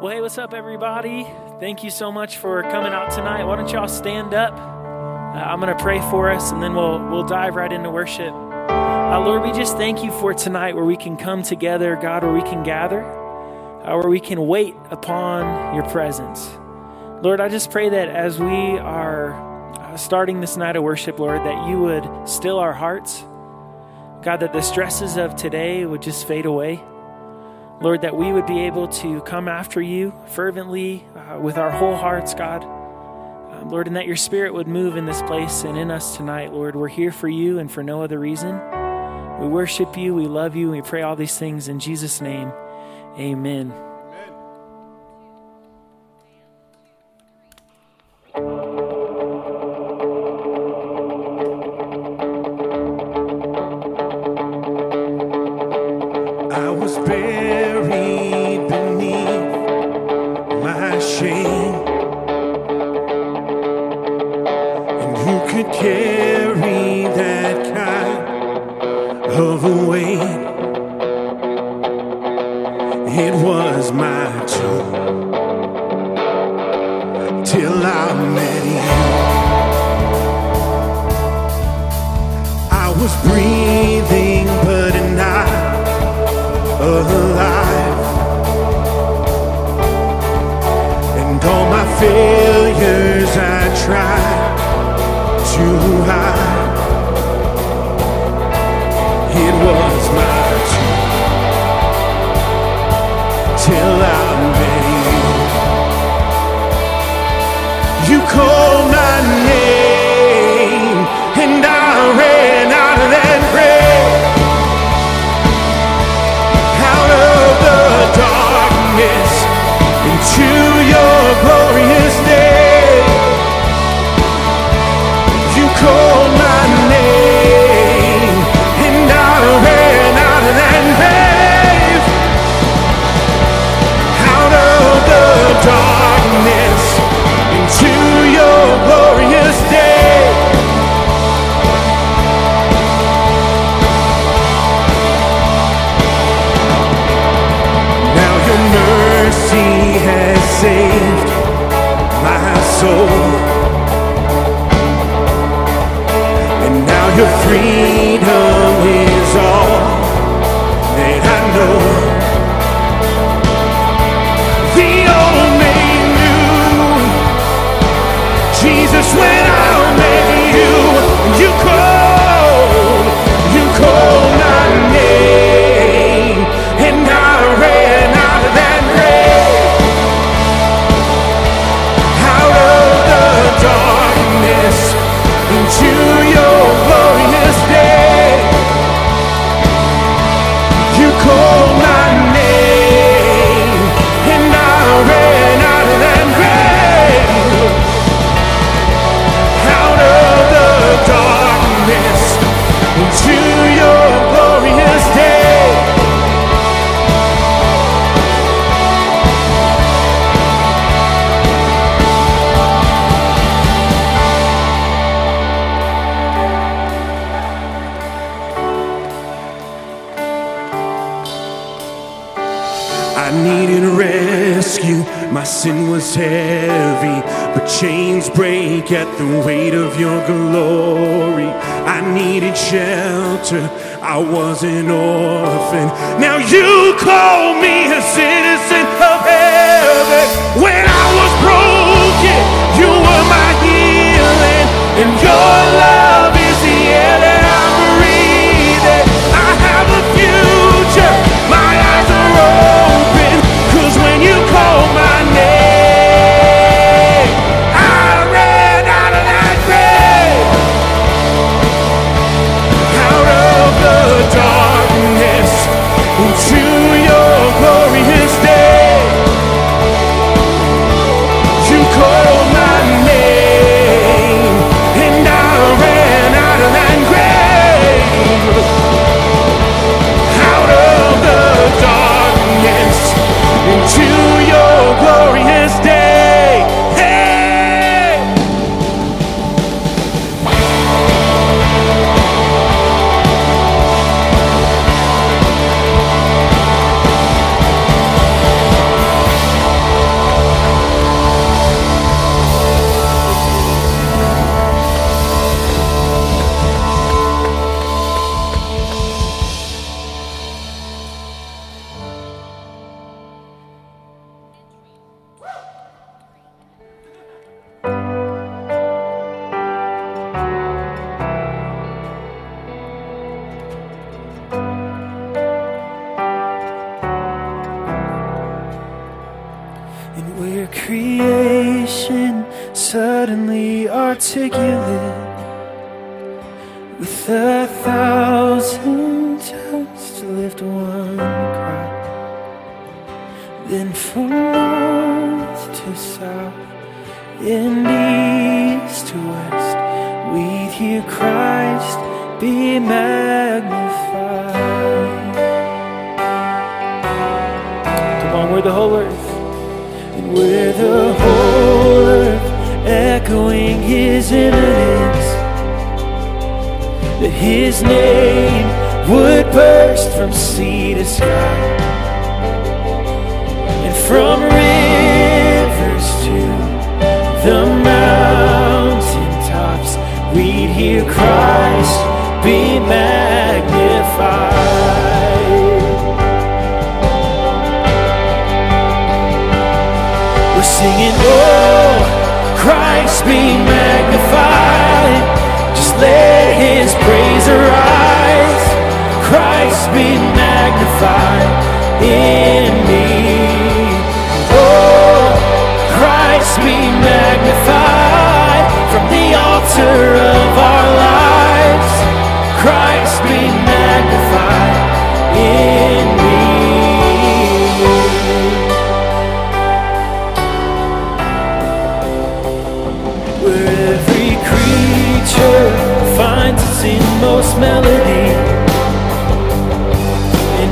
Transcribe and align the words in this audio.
Well, 0.00 0.14
hey, 0.14 0.22
what's 0.22 0.38
up, 0.38 0.54
everybody? 0.54 1.26
Thank 1.58 1.84
you 1.84 1.90
so 1.90 2.10
much 2.10 2.38
for 2.38 2.62
coming 2.62 2.94
out 2.94 3.10
tonight. 3.10 3.44
Why 3.44 3.56
don't 3.56 3.70
y'all 3.70 3.86
stand 3.86 4.32
up? 4.32 4.54
Uh, 4.54 4.56
I'm 4.56 5.60
going 5.60 5.76
to 5.76 5.82
pray 5.82 6.00
for 6.10 6.30
us, 6.30 6.52
and 6.52 6.62
then 6.62 6.74
we'll 6.74 7.06
we'll 7.10 7.26
dive 7.26 7.54
right 7.54 7.70
into 7.70 7.90
worship. 7.90 8.32
Uh, 8.32 9.20
Lord, 9.20 9.42
we 9.42 9.52
just 9.52 9.76
thank 9.76 10.02
you 10.02 10.10
for 10.12 10.32
tonight, 10.32 10.74
where 10.74 10.86
we 10.86 10.96
can 10.96 11.18
come 11.18 11.42
together, 11.42 11.98
God, 12.00 12.22
where 12.22 12.32
we 12.32 12.40
can 12.40 12.62
gather, 12.62 13.04
uh, 13.04 13.94
where 13.98 14.08
we 14.08 14.20
can 14.20 14.46
wait 14.46 14.74
upon 14.90 15.74
your 15.74 15.84
presence. 15.90 16.48
Lord, 17.22 17.38
I 17.38 17.50
just 17.50 17.70
pray 17.70 17.90
that 17.90 18.08
as 18.08 18.38
we 18.38 18.78
are 18.78 19.34
uh, 19.74 19.98
starting 19.98 20.40
this 20.40 20.56
night 20.56 20.76
of 20.76 20.82
worship, 20.82 21.18
Lord, 21.18 21.42
that 21.42 21.68
you 21.68 21.78
would 21.78 22.26
still 22.26 22.58
our 22.58 22.72
hearts. 22.72 23.22
God, 24.22 24.38
that 24.40 24.54
the 24.54 24.62
stresses 24.62 25.18
of 25.18 25.36
today 25.36 25.84
would 25.84 26.00
just 26.00 26.26
fade 26.26 26.46
away. 26.46 26.82
Lord, 27.80 28.02
that 28.02 28.14
we 28.16 28.32
would 28.32 28.46
be 28.46 28.60
able 28.60 28.88
to 28.88 29.22
come 29.22 29.48
after 29.48 29.80
you 29.80 30.12
fervently 30.28 31.04
uh, 31.16 31.38
with 31.40 31.56
our 31.56 31.70
whole 31.70 31.96
hearts, 31.96 32.34
God. 32.34 32.62
Um, 32.62 33.70
Lord, 33.70 33.86
and 33.86 33.96
that 33.96 34.06
your 34.06 34.16
spirit 34.16 34.52
would 34.52 34.68
move 34.68 34.96
in 34.96 35.06
this 35.06 35.22
place 35.22 35.64
and 35.64 35.78
in 35.78 35.90
us 35.90 36.16
tonight, 36.16 36.52
Lord. 36.52 36.76
We're 36.76 36.88
here 36.88 37.12
for 37.12 37.28
you 37.28 37.58
and 37.58 37.72
for 37.72 37.82
no 37.82 38.02
other 38.02 38.18
reason. 38.18 38.60
We 39.40 39.48
worship 39.48 39.96
you, 39.96 40.14
we 40.14 40.26
love 40.26 40.54
you, 40.54 40.70
we 40.70 40.82
pray 40.82 41.00
all 41.00 41.16
these 41.16 41.38
things 41.38 41.68
in 41.68 41.80
Jesus' 41.80 42.20
name. 42.20 42.52
Amen. 43.18 43.89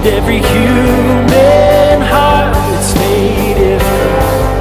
every 0.09 0.39
human 0.39 2.01
heart 2.01 2.55
heart's 2.79 2.95
native 2.95 3.83
cry. 3.83 4.61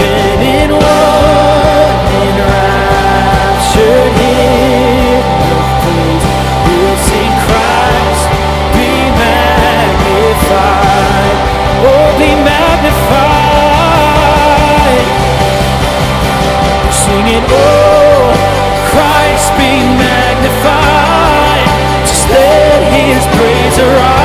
Then 0.00 0.38
in 0.58 0.70
one 0.72 2.06
enraptured 2.24 4.12
hymn 4.18 5.22
of 5.54 5.66
praise, 5.82 6.26
we'll 6.64 6.98
sing 7.08 7.32
Christ 7.46 8.24
be 8.74 8.90
magnified, 9.22 10.58
oh 11.86 12.08
be 12.18 12.30
magnified. 12.50 12.98
We're 16.82 16.98
singing, 17.04 17.46
oh 17.46 18.34
Christ 18.90 19.48
be 19.58 19.70
magnified. 19.84 20.27
His 23.08 23.26
praise 23.28 23.78
arise. 23.78 24.17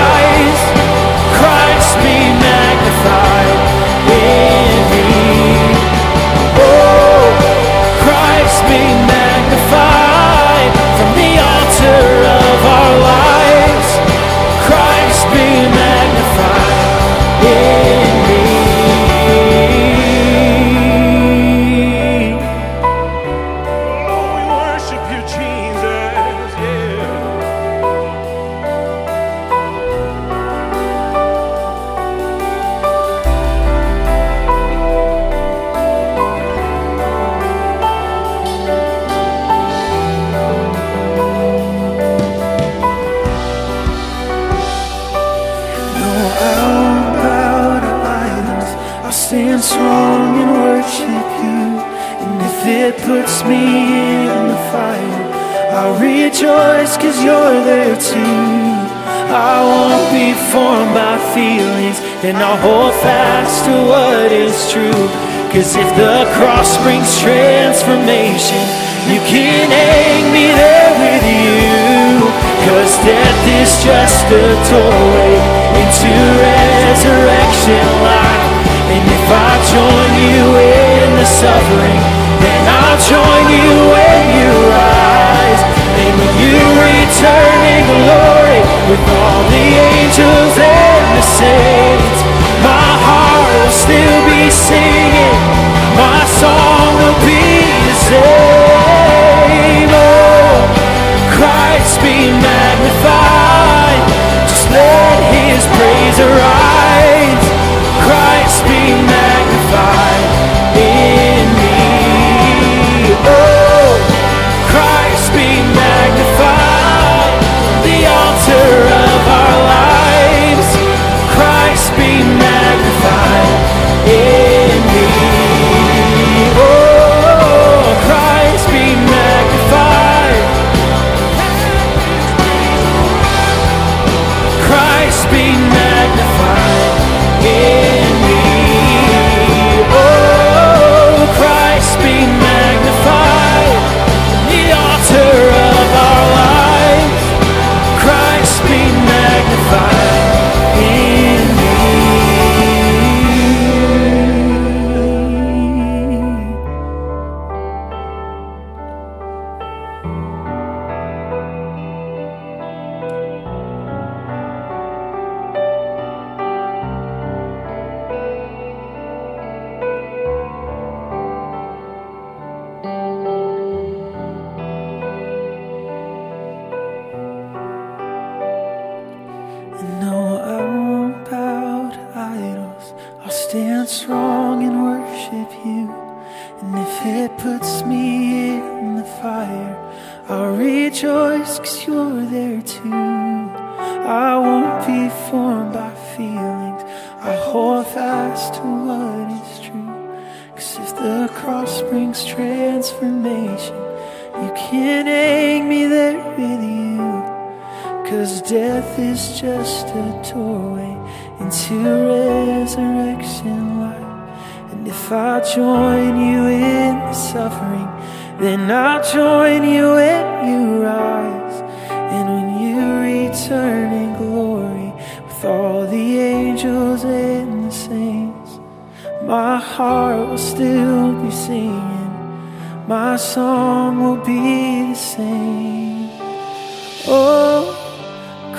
then 62.24 62.40
I'll 62.40 62.56
hold 62.56 62.96
fast 63.04 63.68
to 63.68 63.76
what 63.84 64.32
is 64.32 64.56
true. 64.72 65.04
Cause 65.52 65.76
if 65.76 65.90
the 66.00 66.24
cross 66.40 66.80
brings 66.80 67.20
transformation, 67.20 68.64
you 69.12 69.20
can 69.28 69.68
hang 69.68 70.32
me 70.32 70.56
there 70.56 70.94
with 71.04 71.26
you. 71.28 72.24
Cause 72.64 72.96
death 73.04 73.44
is 73.60 73.76
just 73.84 74.24
a 74.32 74.56
doorway 74.72 75.36
into 75.84 76.12
resurrection 76.40 77.84
life. 78.08 78.48
And 78.88 79.04
if 79.04 79.28
I 79.28 79.52
join 79.68 80.12
you 80.24 80.44
in 80.64 81.08
the 81.20 81.28
suffering, 81.28 82.04
then 82.40 82.62
I'll 82.72 83.00
join 83.04 83.46
you 83.52 83.68
when 83.92 84.24
you 84.32 84.52
rise. 84.72 85.62
And 86.00 86.14
when 86.16 86.34
you 86.40 86.56
return 86.88 87.60
in 87.68 87.84
glory 87.84 88.64
with 88.88 89.04
all 89.12 89.44
the 89.52 89.68
angels 89.92 90.56
and 90.56 91.04
the 91.20 91.26
saints. 91.36 91.73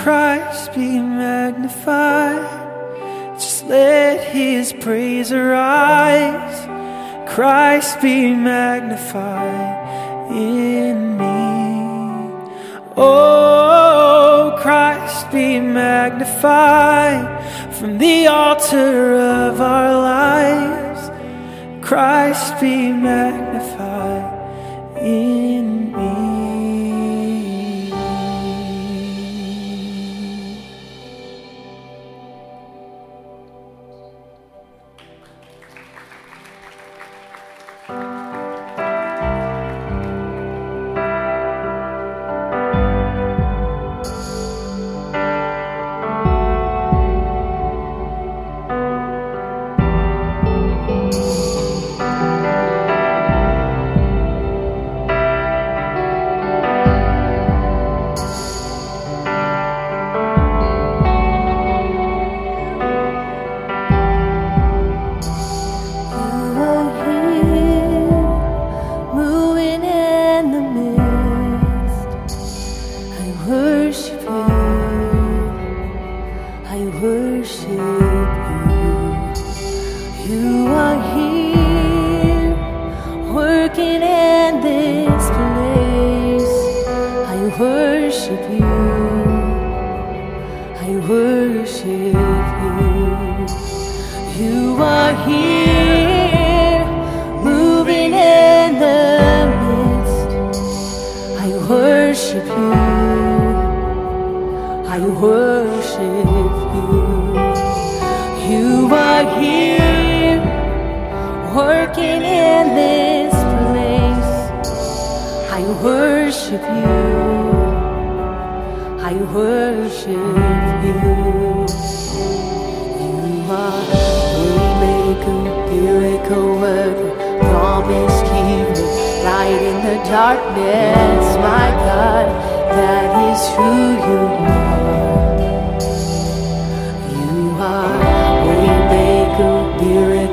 Christ 0.05 0.75
be 0.75 0.99
magnified. 0.99 2.45
Just 3.41 3.65
let 3.65 4.23
his 4.23 4.71
praise 4.75 5.33
arise. 5.33 6.67
Christ 7.27 8.03
be 8.03 8.35
magnified 8.35 10.31
in 10.31 11.17
me. 11.17 12.45
Oh, 12.99 14.59
Christ 14.61 15.31
be 15.33 15.59
magnified 15.59 17.25
from 17.73 17.97
the 17.97 18.27
altar 18.27 19.15
of 19.15 19.59
our 19.59 19.95
lives. 19.95 21.11
Christ 21.83 22.61
be 22.61 22.93
magnified. 22.93 23.54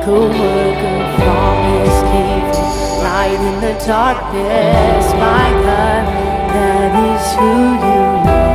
A 0.03 0.09
worker 0.09 0.99
from 1.15 1.55
his 1.73 1.95
people, 2.09 2.69
light 3.03 3.39
in 3.39 3.57
the 3.61 3.75
darkness, 3.85 5.05
my 5.13 5.49
God, 5.61 6.05
that 6.51 6.91
is 7.11 7.25
who 7.37 7.51
you 7.85 8.03
are. 8.25 8.51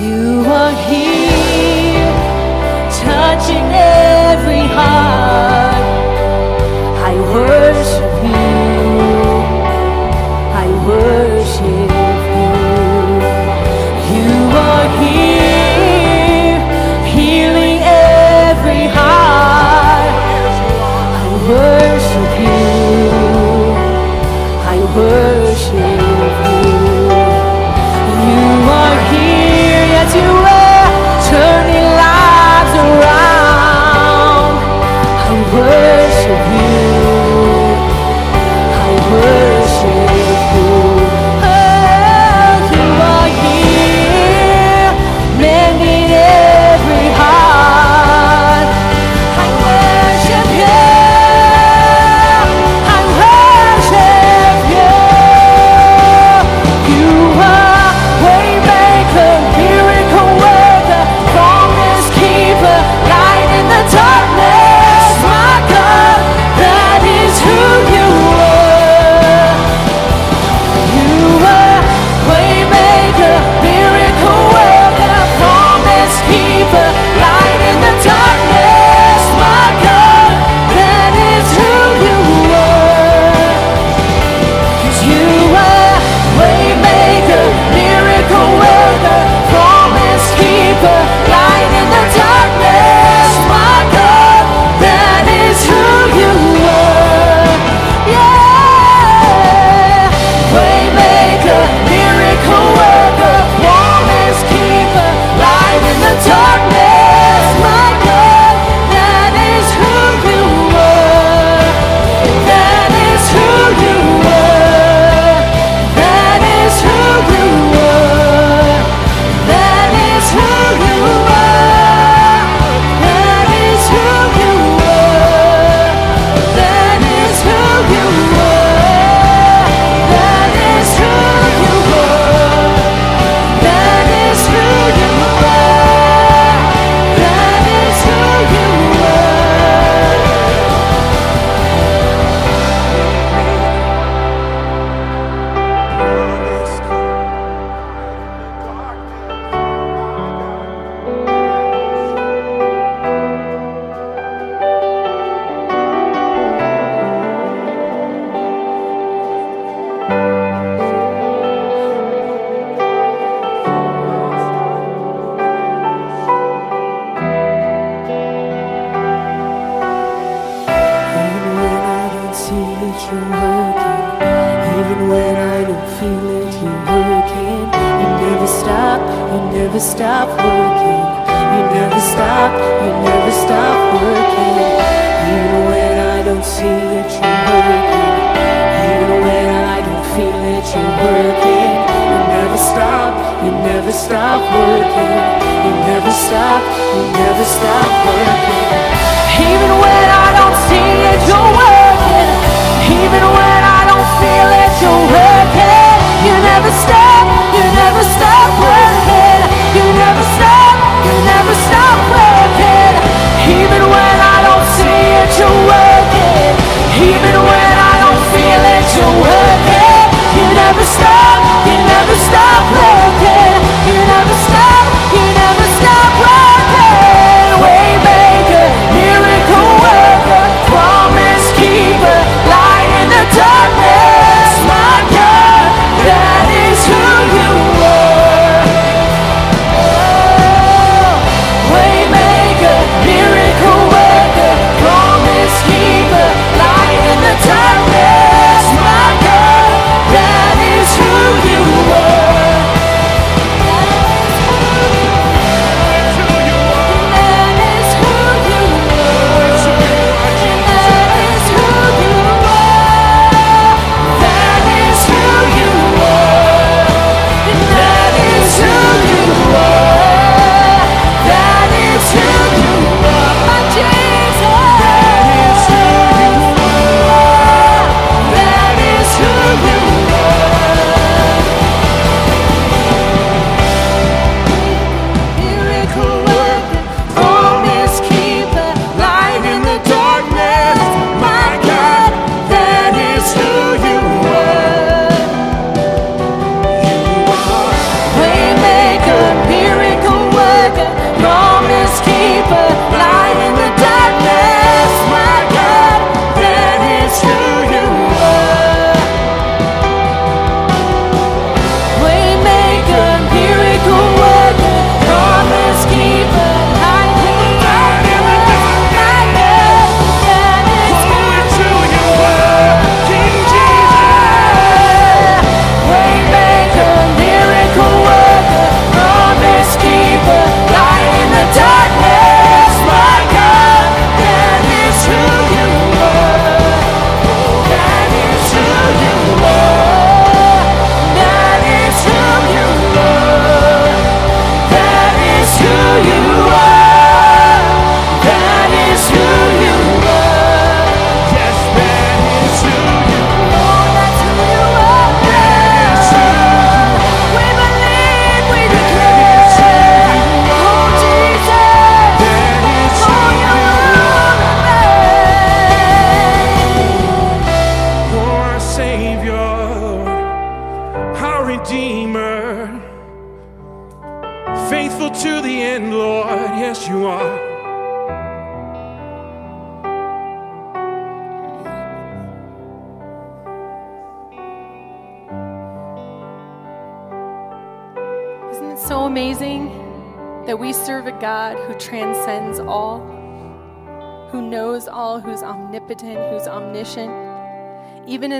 You 0.00 0.46
are 0.48 0.74
here, 0.88 2.14
touching 3.02 3.68
every 3.74 4.64
heart. 4.68 5.84
I 7.02 7.12
worship 7.34 8.12
you. 8.22 8.69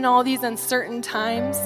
In 0.01 0.07
all 0.07 0.25
these 0.25 0.43
uncertain 0.43 1.03
times, 1.03 1.59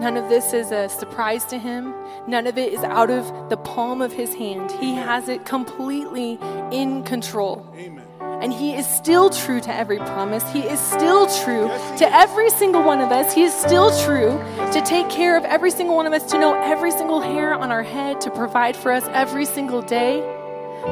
none 0.00 0.16
of 0.16 0.30
this 0.30 0.54
is 0.54 0.72
a 0.72 0.88
surprise 0.88 1.44
to 1.44 1.58
him. 1.58 1.94
None 2.26 2.46
of 2.46 2.56
it 2.56 2.72
is 2.72 2.82
out 2.82 3.10
of 3.10 3.50
the 3.50 3.58
palm 3.58 4.00
of 4.00 4.10
his 4.10 4.32
hand. 4.32 4.72
He 4.80 4.94
has 4.94 5.28
it 5.28 5.44
completely 5.44 6.38
in 6.72 7.02
control. 7.02 7.70
Amen. 7.76 8.02
And 8.40 8.54
he 8.54 8.74
is 8.74 8.86
still 8.86 9.28
true 9.28 9.60
to 9.60 9.74
every 9.74 9.98
promise. 9.98 10.50
He 10.50 10.60
is 10.60 10.80
still 10.80 11.26
true 11.44 11.68
to 11.98 12.06
every 12.10 12.48
single 12.48 12.82
one 12.82 13.02
of 13.02 13.12
us. 13.12 13.34
He 13.34 13.42
is 13.42 13.52
still 13.52 13.90
true 14.06 14.30
to 14.72 14.82
take 14.86 15.10
care 15.10 15.36
of 15.36 15.44
every 15.44 15.70
single 15.70 15.94
one 15.94 16.06
of 16.06 16.14
us, 16.14 16.24
to 16.30 16.38
know 16.38 16.54
every 16.54 16.90
single 16.90 17.20
hair 17.20 17.52
on 17.52 17.70
our 17.70 17.82
head, 17.82 18.22
to 18.22 18.30
provide 18.30 18.76
for 18.76 18.92
us 18.92 19.04
every 19.08 19.44
single 19.44 19.82
day, 19.82 20.22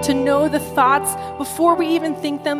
to 0.02 0.12
know 0.12 0.46
the 0.46 0.60
thoughts 0.60 1.10
before 1.38 1.74
we 1.74 1.86
even 1.86 2.14
think 2.16 2.44
them, 2.44 2.58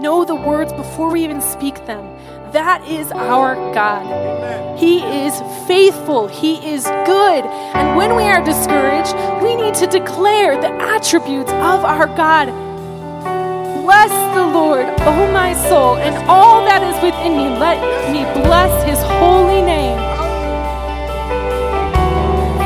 know 0.00 0.24
the 0.24 0.36
words 0.36 0.72
before 0.72 1.10
we 1.10 1.24
even 1.24 1.40
speak 1.40 1.84
them. 1.86 2.06
That 2.52 2.86
is 2.86 3.10
our 3.12 3.54
God. 3.72 4.78
He 4.78 5.00
is 5.00 5.40
faithful. 5.66 6.28
He 6.28 6.60
is 6.70 6.84
good. 6.84 7.44
And 7.72 7.96
when 7.96 8.14
we 8.14 8.24
are 8.24 8.44
discouraged, 8.44 9.16
we 9.42 9.56
need 9.56 9.72
to 9.76 9.86
declare 9.86 10.60
the 10.60 10.68
attributes 10.68 11.50
of 11.50 11.80
our 11.80 12.06
God. 12.08 12.52
Bless 13.80 14.12
the 14.36 14.44
Lord, 14.44 14.84
O 14.84 15.32
my 15.32 15.54
soul, 15.66 15.96
and 15.96 16.14
all 16.28 16.62
that 16.66 16.84
is 16.84 17.02
within 17.02 17.40
me. 17.40 17.48
Let 17.56 17.80
me 18.12 18.20
bless 18.44 18.84
his 18.84 19.00
holy 19.16 19.62
name. 19.62 19.96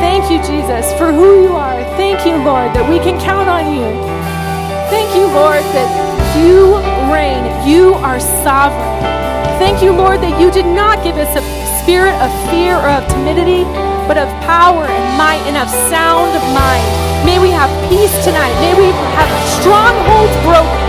Thank 0.02 0.32
you, 0.34 0.38
Jesus, 0.42 0.90
for 0.98 1.12
who 1.12 1.42
you 1.44 1.52
are. 1.54 1.78
Thank 1.94 2.26
you, 2.26 2.34
Lord, 2.42 2.74
that 2.74 2.90
we 2.90 2.98
can 2.98 3.20
count 3.20 3.48
on 3.48 3.70
you. 3.70 3.86
Thank 4.90 5.14
you, 5.14 5.26
Lord, 5.30 5.62
that 5.62 5.90
you 6.42 6.85
reign. 7.12 7.44
You 7.66 7.94
are 8.04 8.18
sovereign. 8.18 9.00
Thank 9.58 9.82
you, 9.82 9.92
Lord, 9.92 10.20
that 10.20 10.40
you 10.40 10.50
did 10.50 10.66
not 10.66 11.02
give 11.02 11.16
us 11.16 11.32
a 11.32 11.42
spirit 11.80 12.14
of 12.20 12.28
fear 12.50 12.76
or 12.76 12.90
of 12.92 13.06
timidity, 13.08 13.64
but 14.04 14.18
of 14.18 14.28
power 14.44 14.84
and 14.84 15.04
might 15.16 15.42
and 15.48 15.56
of 15.56 15.70
sound 15.88 16.34
of 16.34 16.44
mind. 16.52 16.84
May 17.24 17.38
we 17.38 17.50
have 17.50 17.70
peace 17.88 18.12
tonight. 18.22 18.54
May 18.62 18.74
we 18.76 18.90
have 19.14 19.30
strongholds 19.58 20.34
broken. 20.44 20.82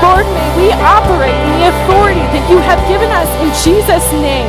Lord, 0.00 0.24
may 0.32 0.50
we 0.56 0.68
operate 0.80 1.36
in 1.36 1.50
the 1.60 1.64
authority 1.68 2.24
that 2.32 2.44
you 2.48 2.56
have 2.64 2.80
given 2.88 3.12
us 3.12 3.28
in 3.44 3.52
Jesus' 3.60 4.08
name. 4.16 4.48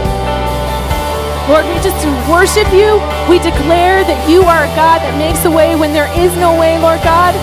Lord, 1.52 1.68
we 1.68 1.76
just 1.84 2.00
worship 2.32 2.70
you. 2.72 2.96
We 3.28 3.42
declare 3.44 4.08
that 4.08 4.20
you 4.30 4.48
are 4.48 4.64
a 4.64 4.72
God 4.80 5.04
that 5.04 5.18
makes 5.20 5.44
a 5.44 5.52
way 5.52 5.76
when 5.76 5.92
there 5.92 6.08
is 6.16 6.32
no 6.40 6.56
way, 6.56 6.80
Lord 6.80 7.04
God. 7.04 7.36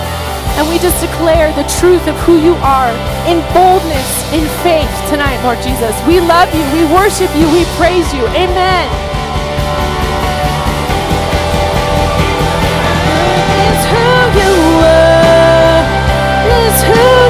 And 0.58 0.68
we 0.68 0.80
just 0.80 1.00
declare 1.00 1.54
the 1.54 1.62
truth 1.78 2.08
of 2.08 2.16
who 2.26 2.36
you 2.42 2.54
are 2.66 2.90
in 3.30 3.38
boldness, 3.54 4.32
in 4.34 4.42
faith 4.66 4.90
tonight, 5.08 5.38
Lord 5.44 5.62
Jesus. 5.62 5.94
We 6.02 6.18
love 6.18 6.52
you. 6.52 6.66
We 6.74 6.82
worship 6.92 7.30
you. 7.38 7.46
We 7.54 7.62
praise 7.78 8.12
you. 8.12 8.26
Amen. 8.34 8.90
It's 13.70 13.84
who 13.86 14.10
you 14.34 14.54
are. 14.82 15.82
It's 16.50 16.82
who 16.90 17.27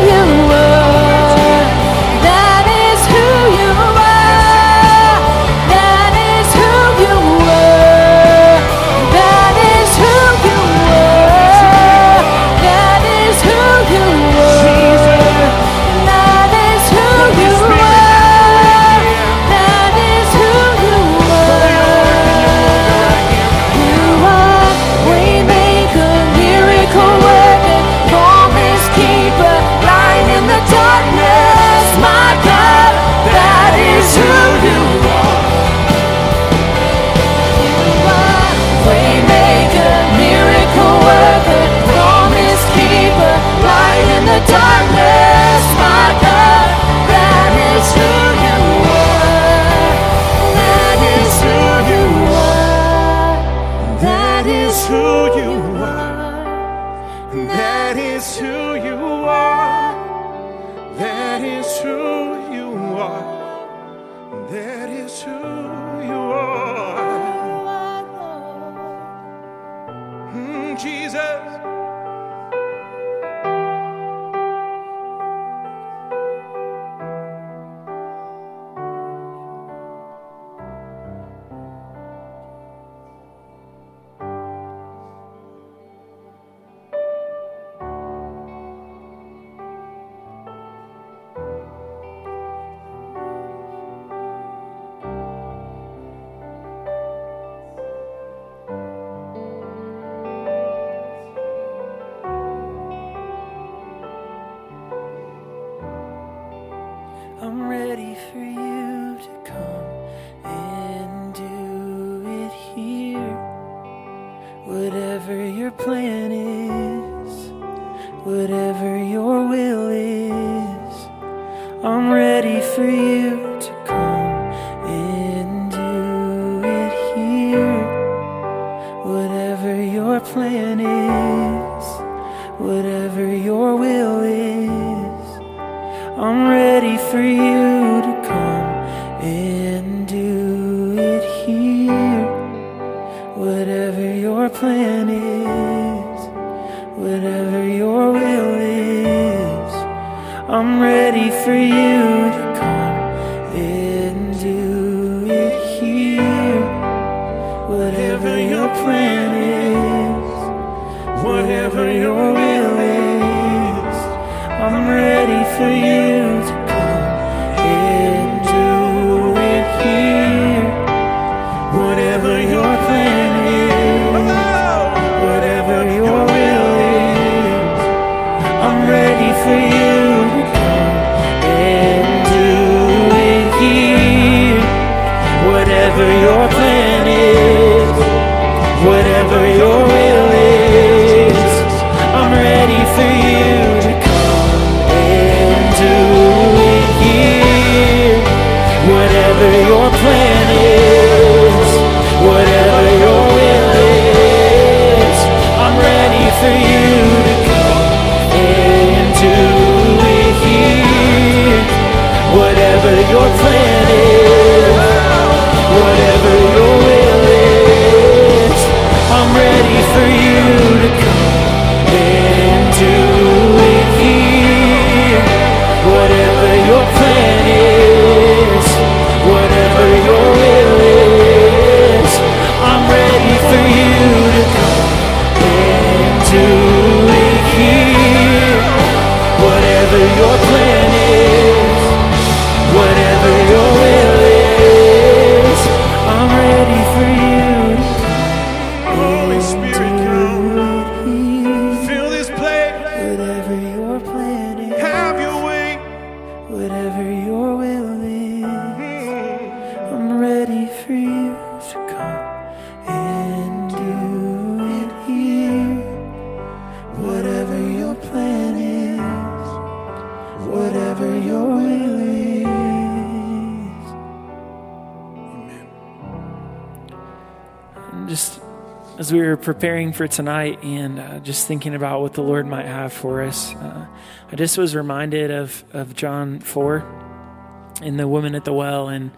preparing 279.42 279.92
for 279.92 280.08
tonight 280.08 280.62
and 280.62 280.98
uh, 280.98 281.18
just 281.20 281.46
thinking 281.46 281.74
about 281.74 282.00
what 282.00 282.14
the 282.14 282.22
Lord 282.22 282.46
might 282.46 282.66
have 282.66 282.92
for 282.92 283.22
us, 283.22 283.54
uh, 283.54 283.86
I 284.30 284.36
just 284.36 284.58
was 284.58 284.74
reminded 284.74 285.30
of, 285.30 285.64
of 285.72 285.94
John 285.94 286.40
4 286.40 287.74
and 287.82 287.98
the 287.98 288.08
woman 288.08 288.34
at 288.34 288.44
the 288.44 288.52
well, 288.52 288.88
and 288.88 289.10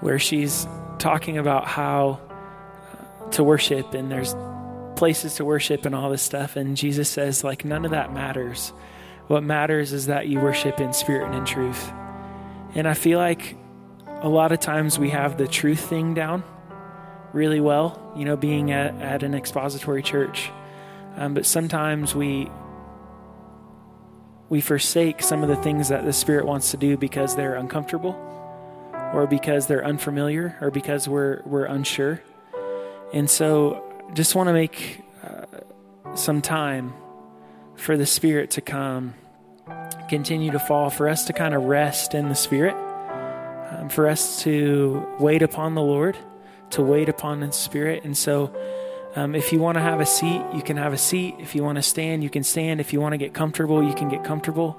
where 0.00 0.18
she's 0.18 0.66
talking 0.98 1.38
about 1.38 1.66
how 1.66 2.20
uh, 2.92 3.30
to 3.30 3.42
worship, 3.42 3.94
and 3.94 4.10
there's 4.10 4.34
places 4.96 5.34
to 5.36 5.44
worship 5.44 5.84
and 5.84 5.94
all 5.94 6.10
this 6.10 6.22
stuff. 6.22 6.56
And 6.56 6.76
Jesus 6.76 7.08
says, 7.08 7.42
like, 7.42 7.64
none 7.64 7.84
of 7.84 7.90
that 7.90 8.12
matters. 8.12 8.72
What 9.26 9.42
matters 9.42 9.92
is 9.92 10.06
that 10.06 10.28
you 10.28 10.38
worship 10.38 10.80
in 10.80 10.92
spirit 10.92 11.26
and 11.26 11.34
in 11.34 11.44
truth. 11.44 11.90
And 12.74 12.86
I 12.86 12.94
feel 12.94 13.18
like 13.18 13.56
a 14.20 14.28
lot 14.28 14.52
of 14.52 14.60
times 14.60 14.98
we 14.98 15.10
have 15.10 15.36
the 15.36 15.48
truth 15.48 15.80
thing 15.80 16.14
down 16.14 16.44
really 17.34 17.60
well, 17.60 18.12
you 18.16 18.24
know, 18.24 18.36
being 18.36 18.70
at, 18.70 18.94
at 19.02 19.22
an 19.22 19.34
expository 19.34 20.02
church. 20.02 20.50
Um, 21.16 21.34
but 21.34 21.44
sometimes 21.44 22.14
we 22.14 22.50
we 24.48 24.60
forsake 24.60 25.22
some 25.22 25.42
of 25.42 25.48
the 25.48 25.56
things 25.56 25.88
that 25.88 26.04
the 26.04 26.12
Spirit 26.12 26.46
wants 26.46 26.70
to 26.70 26.76
do 26.76 26.96
because 26.96 27.34
they're 27.34 27.56
uncomfortable, 27.56 28.12
or 29.12 29.26
because 29.26 29.66
they're 29.66 29.84
unfamiliar, 29.84 30.56
or 30.60 30.70
because 30.70 31.08
we're 31.08 31.42
we're 31.44 31.64
unsure. 31.64 32.22
And 33.12 33.28
so, 33.28 33.82
just 34.14 34.34
want 34.34 34.48
to 34.48 34.52
make 34.52 35.00
uh, 35.22 35.46
some 36.14 36.40
time 36.40 36.92
for 37.76 37.96
the 37.96 38.06
Spirit 38.06 38.52
to 38.52 38.60
come, 38.60 39.14
continue 40.08 40.52
to 40.52 40.58
fall, 40.58 40.90
for 40.90 41.08
us 41.08 41.24
to 41.26 41.32
kind 41.32 41.54
of 41.54 41.64
rest 41.64 42.14
in 42.14 42.28
the 42.28 42.34
Spirit, 42.34 42.74
um, 43.70 43.88
for 43.88 44.08
us 44.08 44.42
to 44.42 45.04
wait 45.18 45.42
upon 45.42 45.74
the 45.74 45.82
Lord 45.82 46.16
to 46.74 46.82
wait 46.82 47.08
upon 47.08 47.40
the 47.40 47.52
Spirit. 47.52 48.04
And 48.04 48.16
so, 48.16 48.54
um, 49.16 49.34
if 49.34 49.52
you 49.52 49.60
want 49.60 49.76
to 49.76 49.80
have 49.80 50.00
a 50.00 50.06
seat, 50.06 50.42
you 50.54 50.62
can 50.62 50.76
have 50.76 50.92
a 50.92 50.98
seat. 50.98 51.36
If 51.38 51.54
you 51.54 51.62
want 51.62 51.76
to 51.76 51.82
stand, 51.82 52.22
you 52.22 52.30
can 52.30 52.42
stand. 52.42 52.80
If 52.80 52.92
you 52.92 53.00
want 53.00 53.12
to 53.12 53.18
get 53.18 53.32
comfortable, 53.32 53.82
you 53.82 53.94
can 53.94 54.08
get 54.08 54.24
comfortable. 54.24 54.76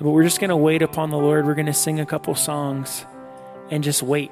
But 0.00 0.10
we're 0.10 0.24
just 0.24 0.40
going 0.40 0.50
to 0.50 0.56
wait 0.56 0.82
upon 0.82 1.10
the 1.10 1.16
Lord. 1.16 1.46
We're 1.46 1.54
going 1.54 1.66
to 1.66 1.72
sing 1.72 2.00
a 2.00 2.06
couple 2.06 2.34
songs 2.34 3.04
and 3.70 3.82
just 3.82 4.02
wait. 4.02 4.30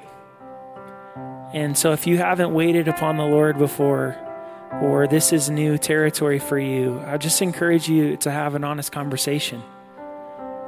And 1.53 1.77
so, 1.77 1.93
if 1.93 2.07
you 2.07 2.17
haven't 2.17 2.53
waited 2.53 2.87
upon 2.87 3.17
the 3.17 3.25
Lord 3.25 3.57
before, 3.57 4.17
or 4.81 5.07
this 5.07 5.31
is 5.31 5.49
new 5.49 5.77
territory 5.77 6.39
for 6.39 6.59
you, 6.59 7.01
I 7.05 7.17
just 7.17 7.41
encourage 7.41 7.87
you 7.87 8.17
to 8.17 8.31
have 8.31 8.53
an 8.55 8.63
honest 8.63 8.91
conversation. 8.91 9.63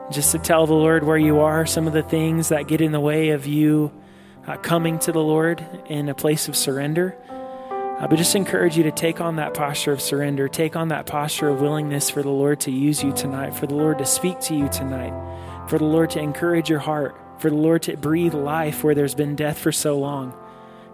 Just 0.10 0.32
to 0.32 0.39
tell 0.39 0.65
the 0.65 0.73
Lord 0.73 1.04
where 1.04 1.17
you 1.17 1.39
are, 1.39 1.65
some 1.65 1.86
of 1.86 1.93
the 1.93 2.02
things 2.02 2.49
that 2.49 2.67
get 2.67 2.82
in 2.82 2.93
the 2.93 2.99
way 2.99 3.30
of 3.30 3.45
you 3.45 3.91
uh, 4.47 4.58
coming 4.58 4.99
to 4.99 5.12
the 5.12 5.21
Lord 5.23 5.63
in 5.88 6.10
a 6.10 6.15
place 6.15 6.47
of 6.47 6.56
surrender. 6.56 7.15
Uh, 7.69 8.08
but 8.08 8.15
just 8.15 8.36
encourage 8.36 8.78
you 8.78 8.84
to 8.84 8.91
take 8.91 9.19
on 9.19 9.36
that 9.36 9.54
posture 9.54 9.91
of 9.91 10.02
surrender, 10.02 10.47
take 10.47 10.75
on 10.75 10.88
that 10.88 11.06
posture 11.06 11.49
of 11.49 11.60
willingness 11.60 12.10
for 12.10 12.23
the 12.23 12.30
Lord 12.30 12.62
to 12.62 12.71
use 12.71 13.04
you 13.04 13.12
tonight, 13.12 13.54
for 13.54 13.67
the 13.67 13.75
Lord 13.75 13.97
to 13.97 14.06
speak 14.06 14.39
to 14.41 14.56
you 14.56 14.69
tonight, 14.69 15.13
for 15.67 15.78
the 15.78 15.86
Lord 15.86 16.10
to 16.12 16.19
encourage 16.19 16.69
your 16.69 16.80
heart, 16.80 17.15
for 17.39 17.49
the 17.49 17.58
Lord 17.58 17.82
to 17.84 17.97
breathe 17.97 18.34
life 18.34 18.84
where 18.84 18.95
there's 18.95 19.15
been 19.15 19.36
death 19.36 19.58
for 19.60 19.73
so 19.73 19.99
long, 19.99 20.34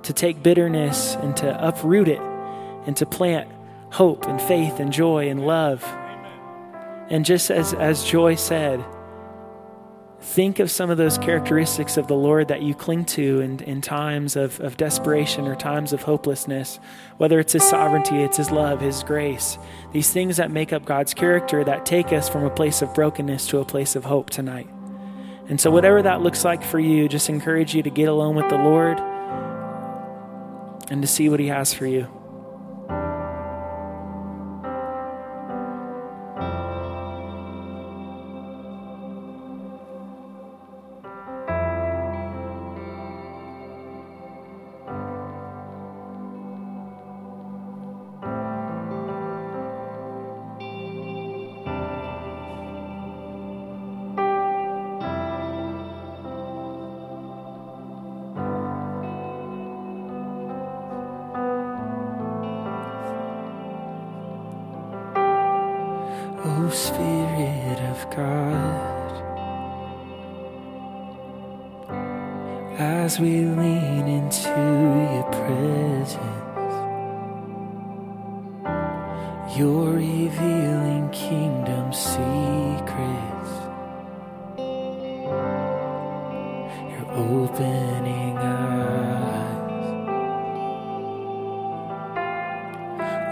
to 0.02 0.14
take 0.14 0.42
bitterness 0.42 1.16
and 1.16 1.38
to 1.38 1.68
uproot 1.68 2.08
it, 2.08 2.22
and 2.88 2.98
to 2.98 3.06
plant 3.06 3.50
hope 3.92 4.26
and 4.26 4.42
faith 4.42 4.80
and 4.80 4.92
joy 4.92 5.30
and 5.30 5.46
love. 5.46 5.84
And 7.10 7.24
just 7.24 7.52
as, 7.52 7.74
as 7.76 8.04
Joy 8.04 8.34
said, 8.34 8.84
think 10.26 10.60
of 10.60 10.72
some 10.72 10.90
of 10.90 10.98
those 10.98 11.20
characteristics 11.20 11.98
of 11.98 12.08
the 12.08 12.16
Lord 12.16 12.48
that 12.48 12.64
you 12.64 12.74
cling 12.74 13.06
to 13.06 13.42
in, 13.42 13.60
in 13.62 13.80
times 13.80 14.36
of, 14.36 14.60
of 14.60 14.76
desperation 14.76 15.48
or 15.48 15.56
times 15.56 15.94
of 15.94 16.02
hopelessness, 16.02 16.80
whether 17.18 17.40
it's 17.40 17.54
His 17.54 17.64
sovereignty, 17.64 18.24
it's 18.24 18.38
His 18.38 18.50
love, 18.50 18.82
His 18.82 19.04
grace, 19.04 19.60
these 19.94 20.12
things 20.12 20.38
that 20.38 20.50
make 20.50 20.74
up 20.74 20.84
God's 20.84 21.14
character 21.14 21.64
that 21.64 21.86
take 21.86 22.12
us 22.12 22.28
from 22.28 22.44
a 22.44 22.50
place 22.50 22.82
of 22.82 22.94
brokenness 22.94 23.48
to 23.48 23.60
a 23.60 23.66
place 23.66 23.96
of 23.96 24.04
hope 24.04 24.32
tonight. 24.32 24.68
And 25.48 25.62
so, 25.62 25.70
whatever 25.70 26.02
that 26.02 26.22
looks 26.22 26.44
like 26.44 26.64
for 26.64 26.80
you, 26.80 27.08
just 27.08 27.30
encourage 27.30 27.76
you 27.76 27.84
to 27.84 27.92
get 27.92 28.10
alone 28.10 28.36
with 28.36 28.50
the 28.50 28.58
Lord 28.58 29.00
and 30.90 31.04
to 31.04 31.08
see 31.08 31.30
what 31.30 31.40
He 31.40 31.48
has 31.48 31.72
for 31.72 31.86
you. 31.86 32.15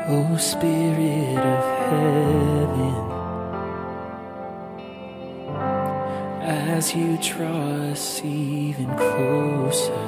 Oh, 0.05 0.37
Spirit 0.37 1.37
of 1.37 1.89
heaven. 1.89 3.03
as 6.83 6.93
you 6.93 7.17
draw 7.21 7.91
us 7.91 8.21
even 8.25 8.87
closer. 8.97 10.05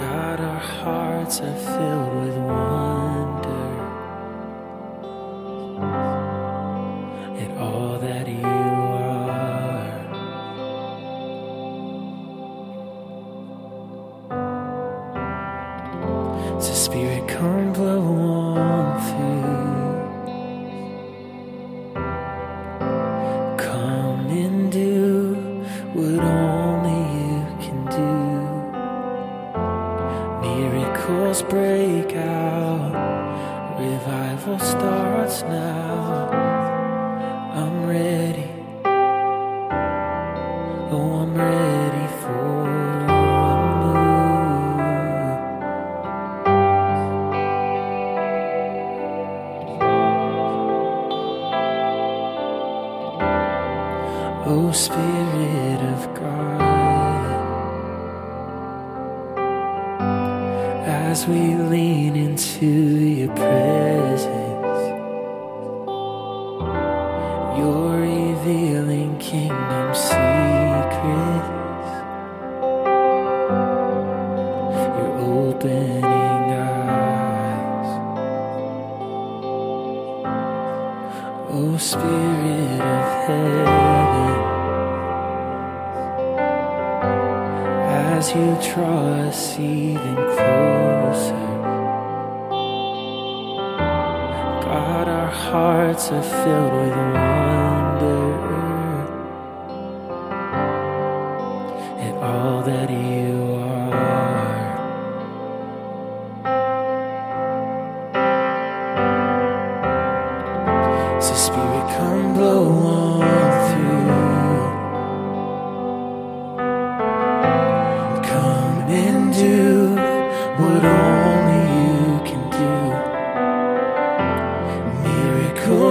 God, 0.00 0.40
our 0.40 0.60
hearts 0.60 1.40
are 1.40 1.56
filled 1.56 2.14
with 2.22 2.37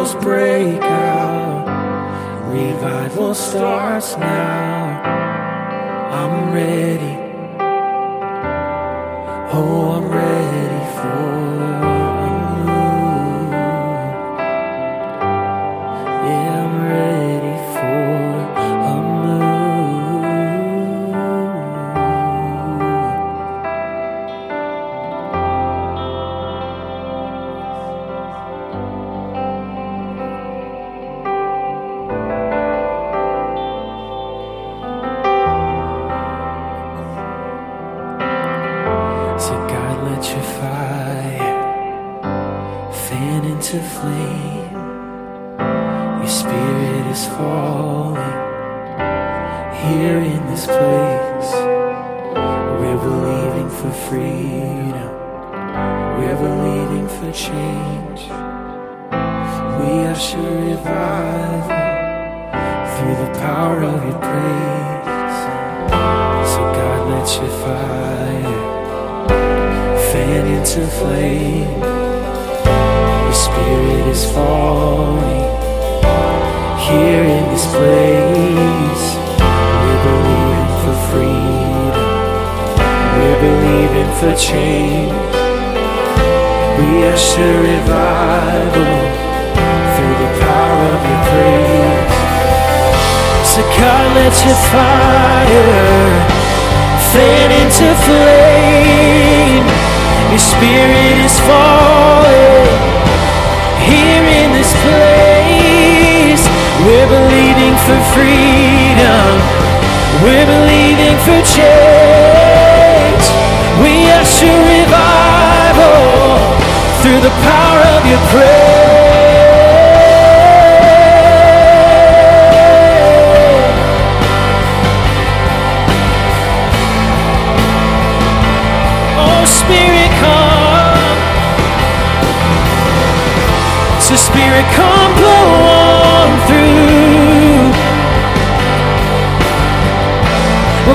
bubbles 0.08 0.24
break 0.24 0.82
out. 0.82 1.66
Revival 2.52 3.34
starts 3.34 4.18
now. 4.18 5.02
I'm 6.12 6.54
ready. 6.54 7.18
Oh, 9.52 9.92
I'm 9.98 10.10
ready 10.10 10.96
for. 10.96 11.97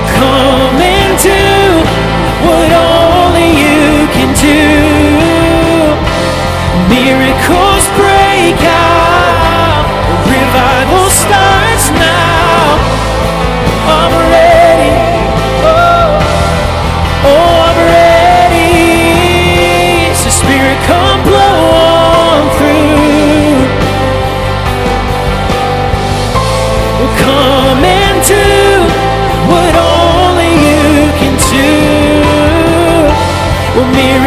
come. 0.07 0.52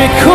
because 0.07 0.34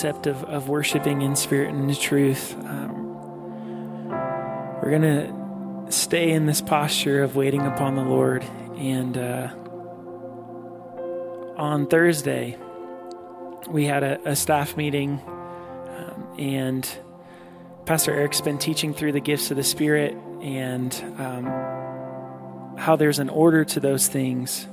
concept 0.00 0.26
of, 0.26 0.42
of 0.44 0.66
worshiping 0.66 1.20
in 1.20 1.36
spirit 1.36 1.68
and 1.68 1.90
in 1.90 1.94
truth. 1.94 2.54
Um, 2.64 4.08
we're 4.80 4.88
going 4.88 5.02
to 5.02 5.92
stay 5.92 6.30
in 6.30 6.46
this 6.46 6.62
posture 6.62 7.22
of 7.22 7.36
waiting 7.36 7.60
upon 7.66 7.96
the 7.96 8.02
Lord. 8.02 8.42
And 8.78 9.18
uh, 9.18 9.48
on 11.58 11.86
Thursday, 11.86 12.56
we 13.68 13.84
had 13.84 14.02
a, 14.02 14.30
a 14.30 14.36
staff 14.36 14.74
meeting, 14.74 15.20
um, 15.20 16.34
and 16.38 16.88
Pastor 17.84 18.14
Eric's 18.14 18.40
been 18.40 18.56
teaching 18.56 18.94
through 18.94 19.12
the 19.12 19.20
gifts 19.20 19.50
of 19.50 19.58
the 19.58 19.64
Spirit 19.64 20.14
and 20.40 20.94
um, 21.18 22.78
how 22.78 22.96
there's 22.96 23.18
an 23.18 23.28
order 23.28 23.66
to 23.66 23.80
those 23.80 24.08
things. 24.08 24.66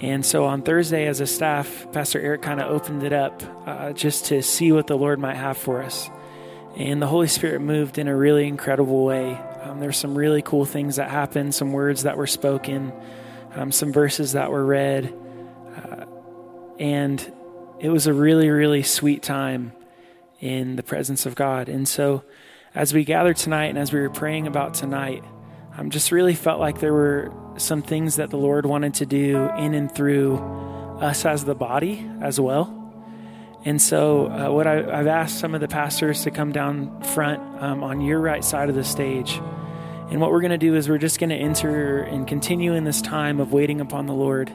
And 0.00 0.24
so 0.24 0.44
on 0.44 0.62
Thursday, 0.62 1.06
as 1.06 1.20
a 1.20 1.26
staff, 1.26 1.90
Pastor 1.92 2.20
Eric 2.20 2.42
kind 2.42 2.60
of 2.60 2.70
opened 2.70 3.02
it 3.02 3.12
up 3.12 3.42
uh, 3.66 3.92
just 3.92 4.26
to 4.26 4.42
see 4.42 4.70
what 4.70 4.86
the 4.86 4.96
Lord 4.96 5.18
might 5.18 5.34
have 5.34 5.56
for 5.56 5.82
us. 5.82 6.08
And 6.76 7.02
the 7.02 7.08
Holy 7.08 7.26
Spirit 7.26 7.60
moved 7.60 7.98
in 7.98 8.06
a 8.06 8.16
really 8.16 8.46
incredible 8.46 9.04
way. 9.04 9.34
Um, 9.62 9.80
there's 9.80 9.96
some 9.96 10.16
really 10.16 10.40
cool 10.40 10.64
things 10.64 10.96
that 10.96 11.10
happened, 11.10 11.52
some 11.52 11.72
words 11.72 12.04
that 12.04 12.16
were 12.16 12.28
spoken, 12.28 12.92
um, 13.54 13.72
some 13.72 13.92
verses 13.92 14.32
that 14.32 14.52
were 14.52 14.64
read. 14.64 15.12
Uh, 15.76 16.04
and 16.78 17.32
it 17.80 17.88
was 17.90 18.06
a 18.06 18.12
really, 18.12 18.50
really 18.50 18.84
sweet 18.84 19.24
time 19.24 19.72
in 20.38 20.76
the 20.76 20.84
presence 20.84 21.26
of 21.26 21.34
God. 21.34 21.68
And 21.68 21.88
so, 21.88 22.22
as 22.72 22.94
we 22.94 23.02
gathered 23.02 23.36
tonight 23.36 23.66
and 23.66 23.78
as 23.78 23.92
we 23.92 23.98
were 23.98 24.10
praying 24.10 24.46
about 24.46 24.74
tonight, 24.74 25.24
I 25.76 25.80
um, 25.80 25.90
just 25.90 26.12
really 26.12 26.34
felt 26.34 26.60
like 26.60 26.78
there 26.78 26.92
were 26.92 27.32
some 27.60 27.82
things 27.82 28.16
that 28.16 28.30
the 28.30 28.36
Lord 28.36 28.66
wanted 28.66 28.94
to 28.94 29.06
do 29.06 29.48
in 29.58 29.74
and 29.74 29.92
through 29.92 30.36
us 31.00 31.24
as 31.24 31.44
the 31.44 31.54
body 31.54 32.08
as 32.20 32.40
well. 32.40 32.74
And 33.64 33.82
so, 33.82 34.30
uh, 34.30 34.50
what 34.50 34.66
I, 34.66 34.76
have 34.76 35.06
asked 35.06 35.40
some 35.40 35.54
of 35.54 35.60
the 35.60 35.68
pastors 35.68 36.22
to 36.22 36.30
come 36.30 36.52
down 36.52 37.02
front 37.02 37.42
um, 37.62 37.82
on 37.82 38.00
your 38.00 38.20
right 38.20 38.44
side 38.44 38.68
of 38.68 38.74
the 38.74 38.84
stage. 38.84 39.40
And 40.10 40.20
what 40.20 40.30
we're 40.30 40.40
going 40.40 40.52
to 40.52 40.58
do 40.58 40.74
is 40.74 40.88
we're 40.88 40.98
just 40.98 41.18
going 41.18 41.30
to 41.30 41.36
enter 41.36 42.00
and 42.00 42.26
continue 42.26 42.74
in 42.74 42.84
this 42.84 43.02
time 43.02 43.40
of 43.40 43.52
waiting 43.52 43.80
upon 43.80 44.06
the 44.06 44.14
Lord. 44.14 44.52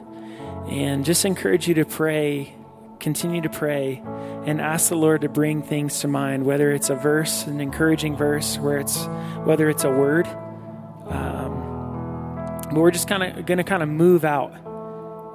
And 0.68 1.04
just 1.04 1.24
encourage 1.24 1.68
you 1.68 1.74
to 1.74 1.84
pray, 1.84 2.54
continue 2.98 3.42
to 3.42 3.50
pray, 3.50 4.02
and 4.46 4.60
ask 4.60 4.88
the 4.88 4.96
Lord 4.96 5.20
to 5.20 5.28
bring 5.28 5.62
things 5.62 6.00
to 6.00 6.08
mind, 6.08 6.44
whether 6.44 6.72
it's 6.72 6.90
a 6.90 6.96
verse, 6.96 7.46
an 7.46 7.60
encouraging 7.60 8.16
verse, 8.16 8.58
where 8.58 8.78
it's 8.78 9.06
whether 9.44 9.68
it's 9.68 9.84
a 9.84 9.90
word. 9.90 10.26
Um, 11.06 11.43
but 12.66 12.74
we're 12.74 12.90
just 12.90 13.08
kind 13.08 13.22
of 13.22 13.46
going 13.46 13.58
to 13.58 13.64
kind 13.64 13.82
of 13.82 13.88
move 13.88 14.24
out 14.24 14.52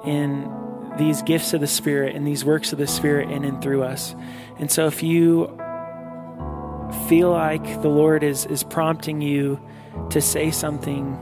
in 0.04 0.50
these 0.98 1.22
gifts 1.22 1.52
of 1.52 1.60
the 1.60 1.66
Spirit 1.66 2.16
and 2.16 2.26
these 2.26 2.44
works 2.44 2.72
of 2.72 2.78
the 2.78 2.86
Spirit 2.86 3.30
in 3.30 3.44
and 3.44 3.62
through 3.62 3.82
us. 3.82 4.14
And 4.58 4.70
so 4.70 4.86
if 4.86 5.02
you 5.02 5.46
feel 7.08 7.30
like 7.30 7.82
the 7.82 7.88
Lord 7.88 8.22
is, 8.22 8.46
is 8.46 8.64
prompting 8.64 9.20
you 9.20 9.60
to 10.10 10.20
say 10.20 10.50
something, 10.50 11.18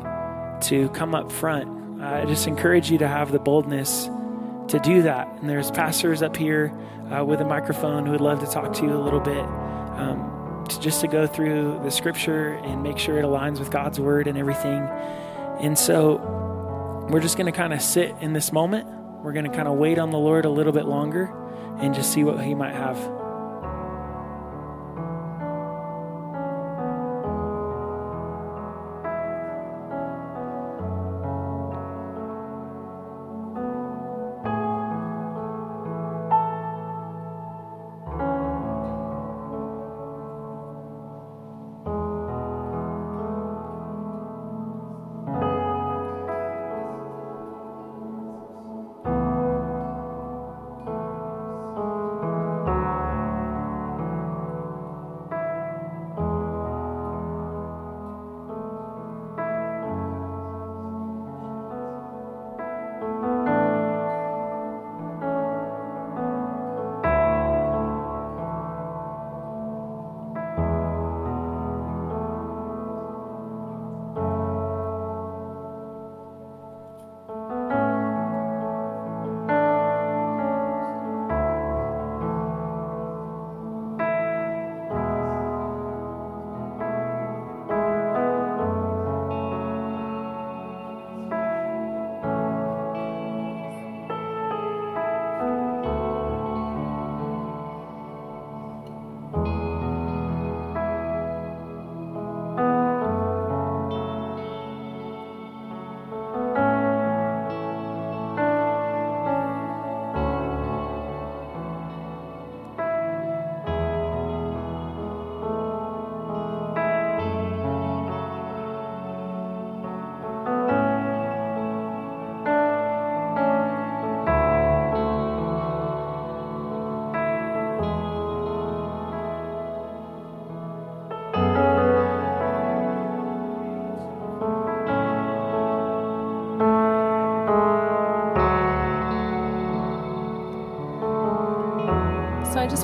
to 0.63 0.89
come 0.91 1.15
up 1.15 1.31
front, 1.31 2.03
I 2.03 2.25
just 2.25 2.47
encourage 2.47 2.91
you 2.91 2.99
to 2.99 3.09
have 3.09 3.33
the 3.33 3.39
boldness 3.39 4.09
to 4.69 4.81
do 4.83 5.03
that. 5.03 5.29
And 5.41 5.49
there's 5.49 5.71
pastors 5.71 6.23
up 6.23 6.37
here 6.37 6.73
uh, 7.13 7.25
with 7.25 7.41
a 7.41 7.45
microphone 7.45 8.07
who 8.07 8.13
would 8.13 8.21
love 8.21 8.41
to 8.41 8.47
talk 8.47 8.73
to 8.75 8.85
you 8.85 8.93
a 8.93 9.03
little 9.03 9.21
bit. 9.21 9.39
Um, 9.39 10.65
to 10.69 10.81
just 10.81 11.01
to 11.01 11.09
go 11.09 11.27
through 11.27 11.81
the 11.83 11.91
scripture 11.91 12.55
and 12.65 12.83
make 12.83 12.99
sure 12.99 13.19
it 13.19 13.25
aligns 13.25 13.59
with 13.59 13.71
God's 13.71 13.99
word 13.99 14.27
and 14.27 14.39
everything. 14.39 14.87
And 15.61 15.79
so 15.79 17.07
we're 17.11 17.21
just 17.21 17.37
going 17.37 17.51
to 17.51 17.57
kind 17.57 17.73
of 17.73 17.81
sit 17.83 18.15
in 18.21 18.33
this 18.33 18.53
moment 18.53 18.87
we're 19.23 19.33
going 19.33 19.51
to 19.51 19.55
kind 19.55 19.69
of 19.69 19.77
wait 19.77 19.99
on 19.99 20.11
the 20.11 20.19
Lord 20.19 20.45
a 20.45 20.51
little 20.51 20.73
bit 20.73 20.85
longer 20.85 21.33
and 21.81 21.95
just 21.95 22.13
see 22.13 22.25
what 22.25 22.43
He 22.45 22.55
might 22.55 22.75
have. 22.75 22.97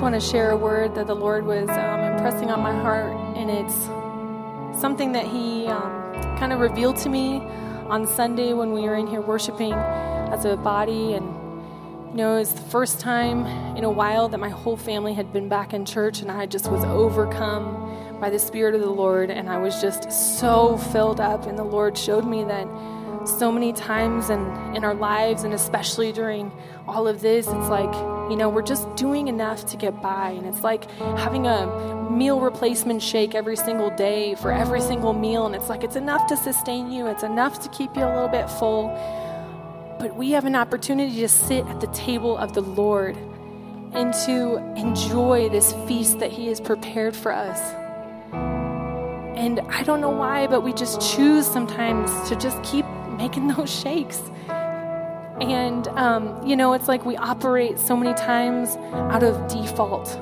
Want 0.05 0.21
to 0.21 0.21
share 0.21 0.51
a 0.51 0.57
word 0.57 0.95
that 0.95 1.07
the 1.07 1.17
Lord 1.17 1.47
was 1.47 1.67
um, 1.71 2.01
impressing 2.01 2.51
on 2.51 2.61
my 2.61 2.73
heart, 2.73 3.17
and 3.39 3.51
it's 3.51 3.75
something 4.79 5.13
that 5.13 5.25
He 5.25 5.67
um, 5.67 6.13
kind 6.37 6.53
of 6.53 6.61
revealed 6.61 6.99
to 6.99 7.09
me 7.09 7.39
on 7.89 8.07
Sunday 8.07 8.53
when 8.53 8.73
we 8.73 8.83
were 8.83 8.97
in 8.97 9.07
here 9.07 9.23
worshiping 9.23 9.73
as 9.73 10.45
a 10.45 10.59
body. 10.59 11.15
And, 11.15 11.25
you 12.11 12.17
know, 12.17 12.37
it 12.37 12.41
was 12.41 12.53
the 12.53 12.61
first 12.69 13.01
time 13.01 13.47
in 13.79 13.85
a 13.85 13.91
while 13.91 14.29
that 14.29 14.37
my 14.37 14.51
whole 14.51 14.77
family 14.77 15.15
had 15.15 15.33
been 15.33 15.49
back 15.49 15.73
in 15.73 15.87
church, 15.87 16.21
and 16.21 16.31
I 16.31 16.45
just 16.45 16.71
was 16.71 16.85
overcome 16.85 18.21
by 18.21 18.29
the 18.29 18.39
Spirit 18.39 18.75
of 18.75 18.83
the 18.83 18.91
Lord, 18.91 19.31
and 19.31 19.49
I 19.49 19.57
was 19.57 19.81
just 19.81 20.13
so 20.39 20.77
filled 20.77 21.19
up. 21.19 21.47
And 21.47 21.57
the 21.57 21.65
Lord 21.65 21.97
showed 21.97 22.27
me 22.27 22.45
that 22.45 22.69
so 23.27 23.51
many 23.51 23.73
times 23.73 24.29
in, 24.29 24.41
in 24.77 24.85
our 24.85 24.95
lives, 24.95 25.45
and 25.45 25.55
especially 25.55 26.13
during 26.13 26.53
all 26.87 27.09
of 27.09 27.23
this, 27.23 27.47
it's 27.47 27.69
like, 27.71 28.14
you 28.31 28.37
know, 28.37 28.49
we're 28.49 28.63
just 28.63 28.95
doing 28.97 29.29
enough 29.29 29.67
to 29.67 29.77
get 29.77 30.01
by. 30.01 30.31
And 30.31 30.47
it's 30.47 30.63
like 30.63 30.91
having 31.19 31.47
a 31.47 32.11
meal 32.11 32.41
replacement 32.41 33.03
shake 33.03 33.35
every 33.35 33.57
single 33.57 33.91
day 33.91 34.35
for 34.37 34.53
every 34.53 34.81
single 34.81 35.13
meal. 35.13 35.47
And 35.47 35.55
it's 35.55 35.69
like 35.69 35.85
it's 35.85 35.97
enough 35.97 36.27
to 36.29 36.37
sustain 36.37 36.91
you, 36.91 37.07
it's 37.07 37.23
enough 37.23 37.61
to 37.63 37.69
keep 37.69 37.97
you 37.97 38.03
a 38.05 38.13
little 38.13 38.29
bit 38.29 38.49
full. 38.49 38.89
But 39.99 40.17
we 40.17 40.33
have 40.33 40.45
an 40.45 40.57
opportunity 40.57 41.21
to 41.21 41.29
sit 41.29 41.67
at 41.67 41.81
the 41.81 41.87
table 41.89 42.37
of 42.37 42.53
the 42.55 42.63
Lord 42.63 43.17
and 43.93 44.13
to 44.27 44.57
enjoy 44.77 45.49
this 45.49 45.73
feast 45.87 46.19
that 46.19 46.33
He 46.33 46.49
has 46.49 46.61
prepared 46.61 47.15
for 47.15 47.33
us. 47.33 47.61
And 49.37 49.61
I 49.61 49.83
don't 49.83 50.01
know 50.01 50.11
why, 50.11 50.47
but 50.47 50.63
we 50.63 50.73
just 50.73 51.01
choose 51.01 51.47
sometimes 51.47 52.29
to 52.29 52.37
just 52.37 52.63
keep 52.63 52.87
making 53.19 53.49
those 53.57 53.71
shakes. 53.71 54.21
And, 55.41 55.89
um, 55.89 56.47
you 56.47 56.55
know, 56.55 56.75
it's 56.75 56.87
like 56.87 57.05
we 57.05 57.17
operate 57.17 57.79
so 57.79 57.97
many 57.97 58.15
times 58.15 58.77
out 58.95 59.23
of 59.25 59.49
default. 59.49 60.19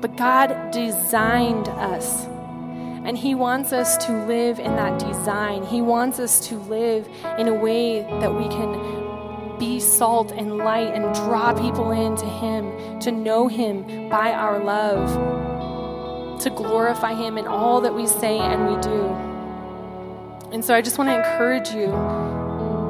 But 0.00 0.16
God 0.16 0.70
designed 0.70 1.68
us. 1.68 2.24
And 2.26 3.18
He 3.18 3.34
wants 3.34 3.72
us 3.72 3.96
to 4.06 4.26
live 4.26 4.58
in 4.58 4.76
that 4.76 4.98
design. 4.98 5.64
He 5.64 5.80
wants 5.80 6.18
us 6.18 6.46
to 6.48 6.56
live 6.56 7.08
in 7.38 7.48
a 7.48 7.54
way 7.54 8.02
that 8.02 8.32
we 8.32 8.48
can 8.48 9.58
be 9.58 9.80
salt 9.80 10.32
and 10.32 10.58
light 10.58 10.92
and 10.94 11.14
draw 11.14 11.54
people 11.54 11.90
into 11.90 12.26
Him, 12.26 13.00
to 13.00 13.10
know 13.10 13.48
Him 13.48 14.08
by 14.08 14.32
our 14.32 14.62
love, 14.62 16.40
to 16.42 16.50
glorify 16.50 17.14
Him 17.14 17.38
in 17.38 17.46
all 17.46 17.80
that 17.80 17.94
we 17.94 18.06
say 18.06 18.38
and 18.38 18.68
we 18.68 18.80
do. 18.82 20.52
And 20.52 20.64
so 20.64 20.74
I 20.74 20.80
just 20.80 20.98
want 20.98 21.10
to 21.10 21.16
encourage 21.16 21.70
you 21.70 21.86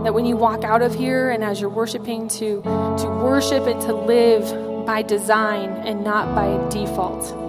that 0.07 0.13
when 0.13 0.25
you 0.25 0.37
walk 0.37 0.63
out 0.63 0.83
of 0.83 0.95
here 0.95 1.31
and 1.31 1.43
as 1.43 1.61
you're 1.61 1.69
worshiping 1.69 2.29
to 2.29 2.63
to 2.63 3.09
worship 3.25 3.67
and 3.67 3.81
to 3.81 3.93
live 3.93 4.87
by 4.87 5.03
design 5.03 5.69
and 5.85 6.05
not 6.05 6.33
by 6.33 6.47
default 6.69 7.46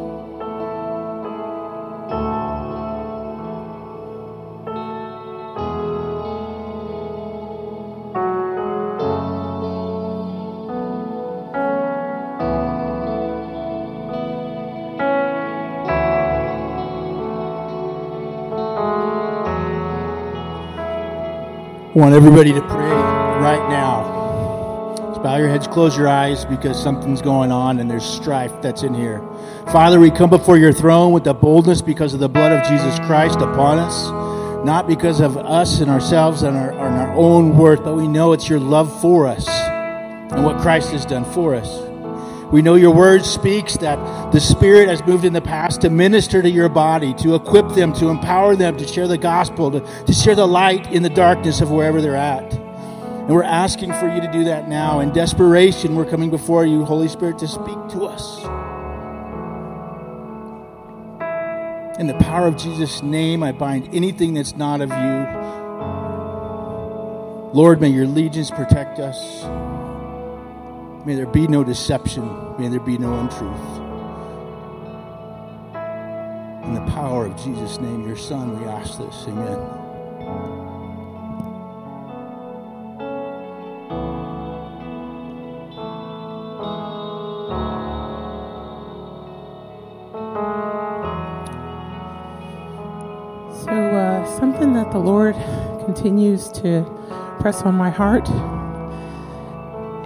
want 21.97 22.13
everybody 22.13 22.53
to 22.53 22.61
pray 22.61 22.91
right 23.41 23.69
now. 23.71 24.93
Just 25.09 25.23
bow 25.23 25.37
your 25.37 25.49
heads, 25.49 25.65
close 25.65 25.97
your 25.97 26.07
eyes 26.07 26.45
because 26.45 26.79
something's 26.79 27.23
going 27.23 27.51
on 27.51 27.79
and 27.79 27.89
there's 27.89 28.05
strife 28.05 28.61
that's 28.61 28.83
in 28.83 28.93
here. 28.93 29.19
Father, 29.71 29.99
we 29.99 30.11
come 30.11 30.29
before 30.29 30.57
your 30.57 30.71
throne 30.71 31.11
with 31.11 31.23
the 31.23 31.33
boldness 31.33 31.81
because 31.81 32.13
of 32.13 32.19
the 32.19 32.29
blood 32.29 32.51
of 32.51 32.67
Jesus 32.67 32.99
Christ 33.07 33.37
upon 33.37 33.79
us, 33.79 34.09
not 34.63 34.85
because 34.85 35.21
of 35.21 35.37
us 35.37 35.79
and 35.79 35.89
ourselves 35.89 36.43
and 36.43 36.55
our, 36.55 36.69
and 36.69 36.81
our 36.81 37.13
own 37.13 37.57
worth, 37.57 37.83
but 37.83 37.95
we 37.95 38.07
know 38.07 38.31
it's 38.33 38.47
your 38.47 38.59
love 38.59 39.01
for 39.01 39.25
us 39.25 39.47
and 39.49 40.45
what 40.45 40.59
Christ 40.59 40.91
has 40.91 41.03
done 41.03 41.25
for 41.25 41.55
us. 41.55 41.86
We 42.51 42.61
know 42.61 42.75
your 42.75 42.95
word 42.95 43.25
speaks 43.25 43.75
that 43.77 44.31
the 44.31 44.39
Spirit 44.39 44.87
has 44.87 45.05
moved 45.05 45.25
in 45.25 45.33
the 45.33 45.41
past 45.41 45.81
to 45.81 45.89
minister 45.89 46.41
to 46.41 46.49
your 46.49 46.69
body, 46.69 47.13
to 47.15 47.35
equip 47.35 47.69
them, 47.69 47.91
to 47.93 48.07
empower 48.07 48.55
them, 48.55 48.77
to 48.77 48.87
share 48.87 49.07
the 49.07 49.17
gospel, 49.17 49.69
to, 49.71 49.81
to 50.05 50.13
share 50.13 50.35
the 50.35 50.47
light 50.47 50.91
in 50.93 51.03
the 51.03 51.09
darkness 51.09 51.59
of 51.59 51.71
wherever 51.71 52.01
they're 52.01 52.15
at. 52.15 52.53
And 52.53 53.29
we're 53.29 53.43
asking 53.43 53.91
for 53.93 54.07
you 54.07 54.21
to 54.21 54.31
do 54.31 54.45
that 54.45 54.69
now. 54.69 55.01
In 55.01 55.11
desperation, 55.11 55.95
we're 55.95 56.09
coming 56.09 56.29
before 56.29 56.65
you, 56.65 56.85
Holy 56.85 57.09
Spirit, 57.09 57.37
to 57.39 57.47
speak 57.47 57.77
to 57.89 58.05
us. 58.05 58.39
In 61.99 62.07
the 62.07 62.13
power 62.13 62.47
of 62.47 62.55
Jesus' 62.55 63.03
name, 63.03 63.43
I 63.43 63.51
bind 63.51 63.89
anything 63.93 64.35
that's 64.35 64.55
not 64.55 64.79
of 64.79 64.89
you. 64.89 65.27
Lord, 67.53 67.81
may 67.81 67.89
your 67.89 68.07
legions 68.07 68.51
protect 68.51 68.99
us. 68.99 69.43
May 71.07 71.15
there 71.15 71.25
be 71.25 71.47
no 71.47 71.63
deception. 71.63 72.25
May 72.59 72.67
there 72.67 72.81
be 72.81 72.97
no 72.97 73.17
untruth. 73.17 73.77
In 76.65 76.73
the 76.73 76.83
power 76.91 77.27
of 77.27 77.37
Jesus' 77.41 77.79
name, 77.79 78.05
your 78.05 78.17
Son, 78.17 78.59
we 78.59 78.65
ask 78.65 78.97
this. 78.97 79.23
Amen. 79.29 79.55
So, 93.63 93.71
uh, 93.71 94.39
something 94.39 94.73
that 94.73 94.91
the 94.91 94.99
Lord 94.99 95.35
continues 95.85 96.49
to 96.49 96.83
press 97.39 97.61
on 97.61 97.75
my 97.75 97.91
heart 97.91 98.27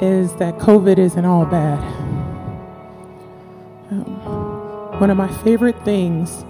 is 0.01 0.35
that 0.37 0.57
COVID 0.57 0.97
isn't 0.97 1.25
all 1.25 1.45
bad. 1.45 1.79
Um, 3.91 4.99
one 4.99 5.09
of 5.11 5.17
my 5.17 5.31
favorite 5.43 5.83
things 5.85 6.43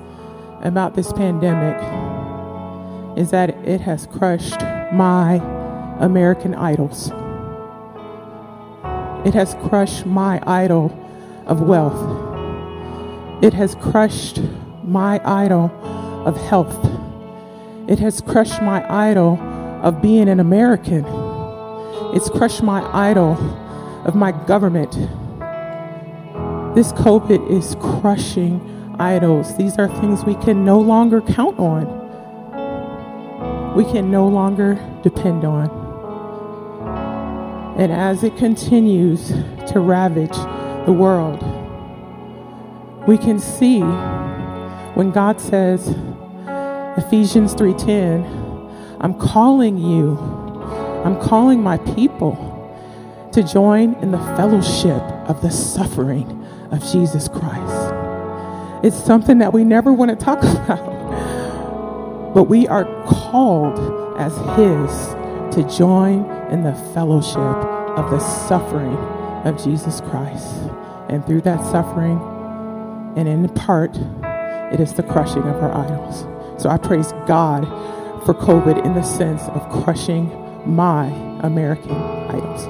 about 0.62 0.96
this 0.96 1.12
pandemic 1.12 1.78
is 3.18 3.32
that 3.32 3.50
it 3.68 3.82
has 3.82 4.08
crushed 4.08 4.62
my 4.94 5.36
American 6.00 6.56
idols. 6.56 7.12
It 9.26 9.34
has 9.34 9.56
crushed 9.68 10.06
my 10.06 10.42
idol 10.48 10.98
of 11.46 11.62
wealth. 11.62 13.44
It 13.44 13.54
has 13.54 13.76
crushed 13.76 14.40
my 14.84 15.20
idol 15.26 15.70
of 16.26 16.38
health. 16.38 16.88
It 17.90 18.00
has 18.00 18.22
crushed 18.22 18.62
my 18.62 18.86
idol 18.90 19.38
of 19.84 20.02
being 20.02 20.30
an 20.30 20.40
American. 20.40 21.04
It's 22.14 22.30
crushed 22.30 22.62
my 22.62 22.82
idol 22.94 23.38
of 24.06 24.16
my 24.16 24.32
government. 24.32 24.92
This 26.76 26.92
COVID 26.94 27.50
is 27.50 27.76
crushing 27.80 28.96
idols. 29.00 29.56
These 29.58 29.78
are 29.78 29.88
things 29.88 30.26
we 30.26 30.36
can 30.36 30.66
no 30.66 30.80
longer 30.80 31.22
count 31.22 31.58
on. 31.60 32.00
We 33.76 33.86
can 33.86 34.12
no 34.12 34.28
longer 34.28 34.78
depend 35.04 35.46
on. 35.46 35.70
And 37.78 37.92
as 37.92 38.24
it 38.24 38.36
continues 38.38 39.30
to 39.72 39.80
ravage 39.80 40.36
the 40.86 40.92
world, 40.92 41.42
we 43.08 43.18
can 43.18 43.40
see 43.40 43.80
when 43.80 45.12
God 45.12 45.40
says, 45.40 45.96
Ephesians 46.98 47.56
3:10, 47.56 48.26
I'm 49.00 49.14
calling 49.14 49.78
you. 49.78 50.41
I'm 51.04 51.20
calling 51.20 51.62
my 51.62 51.78
people 51.80 52.48
to 53.34 53.42
join 53.42 53.96
in 53.96 54.12
the 54.12 54.20
fellowship 54.20 55.02
of 55.28 55.42
the 55.42 55.50
suffering 55.50 56.46
of 56.72 56.84
Jesus 56.92 57.28
Christ. 57.28 57.94
It's 58.84 59.04
something 59.04 59.40
that 59.40 59.54
we 59.54 59.64
never 59.64 59.94
want 59.94 60.10
to 60.12 60.24
talk 60.24 60.44
about. 60.44 62.34
But 62.34 62.44
we 62.44 62.68
are 62.68 62.86
called 63.06 63.80
as 64.20 64.34
his 64.58 65.56
to 65.56 65.78
join 65.78 66.30
in 66.52 66.64
the 66.64 66.74
fellowship 66.94 67.38
of 67.38 68.10
the 68.12 68.20
suffering 68.20 68.96
of 69.46 69.62
Jesus 69.62 70.02
Christ. 70.02 70.48
And 71.10 71.26
through 71.26 71.42
that 71.42 71.62
suffering, 71.72 72.20
and 73.18 73.28
in 73.28 73.50
part, 73.50 73.98
it 74.72 74.80
is 74.80 74.94
the 74.94 75.04
crushing 75.04 75.44
of 75.44 75.62
our 75.62 75.74
idols. 75.74 76.26
So 76.62 76.70
I 76.70 76.78
praise 76.78 77.12
God 77.28 77.66
for 78.26 78.34
COVID 78.34 78.86
in 78.86 78.94
the 78.94 79.04
sense 79.04 79.42
of 79.50 79.84
crushing 79.84 80.30
my 80.66 81.08
American 81.42 81.92
idols. 81.92 82.68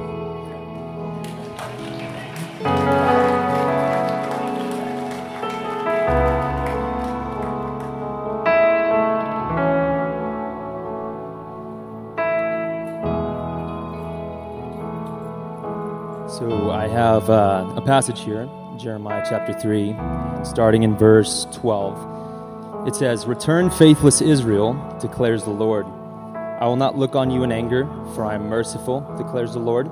So 16.37 16.71
I 16.71 16.87
have 16.87 17.29
uh, 17.29 17.71
a 17.75 17.81
passage 17.81 18.21
here, 18.21 18.49
Jeremiah 18.77 19.23
chapter 19.29 19.53
3, 19.53 19.95
starting 20.43 20.83
in 20.83 20.95
verse 20.95 21.45
12. 21.51 22.87
It 22.87 22.95
says, 22.95 23.27
Return, 23.27 23.69
faithless 23.69 24.21
Israel, 24.21 24.73
declares 24.99 25.43
the 25.43 25.51
Lord. 25.51 25.85
I 26.62 26.68
will 26.68 26.76
not 26.76 26.95
look 26.95 27.16
on 27.16 27.32
you 27.32 27.41
in 27.41 27.51
anger, 27.51 27.89
for 28.14 28.24
I 28.24 28.36
am 28.36 28.47
merciful, 28.47 29.01
declares 29.18 29.53
the 29.53 29.59
Lord. 29.59 29.88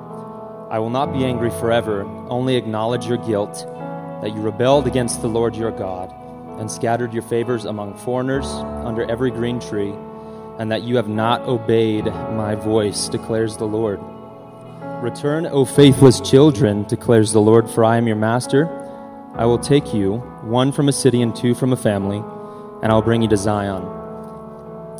I 0.69 0.77
will 0.77 0.91
not 0.91 1.11
be 1.11 1.25
angry 1.25 1.49
forever, 1.49 2.03
only 2.29 2.57
acknowledge 2.57 3.07
your 3.07 3.17
guilt, 3.17 3.65
that 4.21 4.35
you 4.35 4.41
rebelled 4.41 4.85
against 4.85 5.23
the 5.23 5.27
Lord 5.27 5.55
your 5.55 5.71
God, 5.71 6.13
and 6.59 6.69
scattered 6.69 7.11
your 7.11 7.23
favors 7.23 7.65
among 7.65 7.97
foreigners 7.97 8.45
under 8.45 9.09
every 9.09 9.31
green 9.31 9.59
tree, 9.59 9.95
and 10.59 10.71
that 10.71 10.83
you 10.83 10.95
have 10.97 11.07
not 11.07 11.41
obeyed 11.41 12.05
my 12.05 12.53
voice, 12.53 13.09
declares 13.09 13.57
the 13.57 13.65
Lord. 13.65 13.99
Return, 15.01 15.47
O 15.47 15.65
faithless 15.65 16.21
children, 16.21 16.83
declares 16.83 17.31
the 17.31 17.41
Lord, 17.41 17.67
for 17.67 17.83
I 17.83 17.97
am 17.97 18.05
your 18.05 18.15
master. 18.15 18.69
I 19.33 19.45
will 19.45 19.57
take 19.57 19.91
you, 19.91 20.17
one 20.43 20.71
from 20.71 20.87
a 20.87 20.93
city 20.93 21.23
and 21.23 21.35
two 21.35 21.55
from 21.55 21.73
a 21.73 21.77
family, 21.77 22.21
and 22.83 22.91
I'll 22.91 23.01
bring 23.01 23.23
you 23.23 23.27
to 23.29 23.37
Zion. 23.37 23.95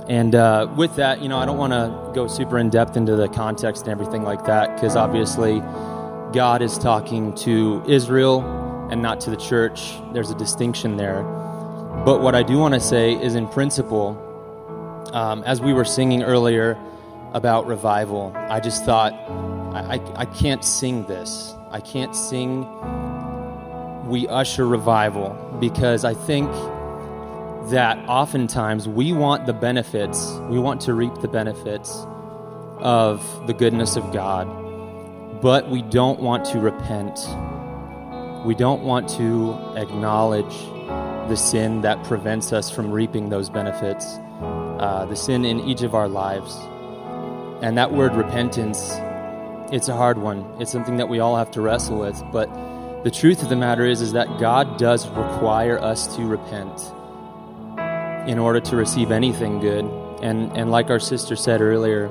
And 0.09 0.33
uh, 0.33 0.67
with 0.75 0.95
that, 0.95 1.21
you 1.21 1.29
know, 1.29 1.37
I 1.37 1.45
don't 1.45 1.59
want 1.59 1.71
to 1.71 2.11
go 2.15 2.25
super 2.25 2.57
in 2.57 2.71
depth 2.71 2.97
into 2.97 3.15
the 3.15 3.27
context 3.29 3.83
and 3.83 3.91
everything 3.91 4.23
like 4.23 4.43
that, 4.45 4.73
because 4.73 4.95
obviously 4.95 5.59
God 6.33 6.63
is 6.63 6.79
talking 6.79 7.35
to 7.35 7.83
Israel 7.87 8.41
and 8.89 9.03
not 9.03 9.21
to 9.21 9.29
the 9.29 9.37
church. 9.37 9.93
There's 10.11 10.31
a 10.31 10.35
distinction 10.35 10.97
there. 10.97 11.21
But 12.05 12.21
what 12.21 12.33
I 12.33 12.41
do 12.41 12.57
want 12.57 12.73
to 12.73 12.79
say 12.79 13.13
is, 13.13 13.35
in 13.35 13.47
principle, 13.47 14.17
um, 15.13 15.43
as 15.43 15.61
we 15.61 15.73
were 15.73 15.85
singing 15.85 16.23
earlier 16.23 16.75
about 17.33 17.67
revival, 17.67 18.33
I 18.35 18.59
just 18.59 18.85
thought, 18.85 19.13
I, 19.13 19.95
I, 19.95 20.21
I 20.21 20.25
can't 20.25 20.65
sing 20.65 21.05
this. 21.05 21.53
I 21.69 21.81
can't 21.81 22.15
sing 22.15 22.65
We 24.07 24.27
Usher 24.27 24.65
Revival 24.65 25.37
because 25.59 26.03
I 26.03 26.15
think 26.15 26.49
that 27.69 27.97
oftentimes 28.07 28.87
we 28.87 29.13
want 29.13 29.45
the 29.45 29.53
benefits, 29.53 30.31
we 30.49 30.59
want 30.59 30.81
to 30.81 30.93
reap 30.93 31.13
the 31.15 31.27
benefits 31.27 32.05
of 32.79 33.47
the 33.47 33.53
goodness 33.53 33.95
of 33.95 34.11
God, 34.11 34.45
but 35.41 35.69
we 35.69 35.81
don't 35.81 36.19
want 36.19 36.45
to 36.45 36.59
repent. 36.59 37.19
We 38.45 38.55
don't 38.55 38.83
want 38.83 39.09
to 39.09 39.53
acknowledge 39.75 40.55
the 41.29 41.35
sin 41.35 41.81
that 41.81 42.03
prevents 42.05 42.53
us 42.53 42.69
from 42.69 42.91
reaping 42.91 43.29
those 43.29 43.49
benefits, 43.49 44.17
uh, 44.79 45.05
the 45.07 45.15
sin 45.15 45.45
in 45.45 45.59
each 45.59 45.81
of 45.83 45.93
our 45.93 46.07
lives. 46.07 46.55
And 47.61 47.77
that 47.77 47.91
word 47.91 48.15
repentance, 48.15 48.93
it's 49.71 49.89
a 49.89 49.95
hard 49.95 50.17
one. 50.17 50.45
It's 50.59 50.71
something 50.71 50.97
that 50.97 51.09
we 51.09 51.19
all 51.19 51.35
have 51.35 51.51
to 51.51 51.61
wrestle 51.61 51.99
with. 51.99 52.23
But 52.31 52.47
the 53.03 53.11
truth 53.11 53.43
of 53.43 53.49
the 53.49 53.55
matter 53.55 53.85
is, 53.85 54.01
is 54.01 54.13
that 54.13 54.39
God 54.39 54.77
does 54.77 55.07
require 55.09 55.77
us 55.79 56.15
to 56.15 56.23
repent 56.25 56.79
in 58.29 58.37
order 58.37 58.59
to 58.59 58.75
receive 58.75 59.11
anything 59.11 59.59
good. 59.59 59.83
And, 60.21 60.55
and 60.55 60.69
like 60.69 60.89
our 60.89 60.99
sister 60.99 61.35
said 61.35 61.61
earlier, 61.61 62.07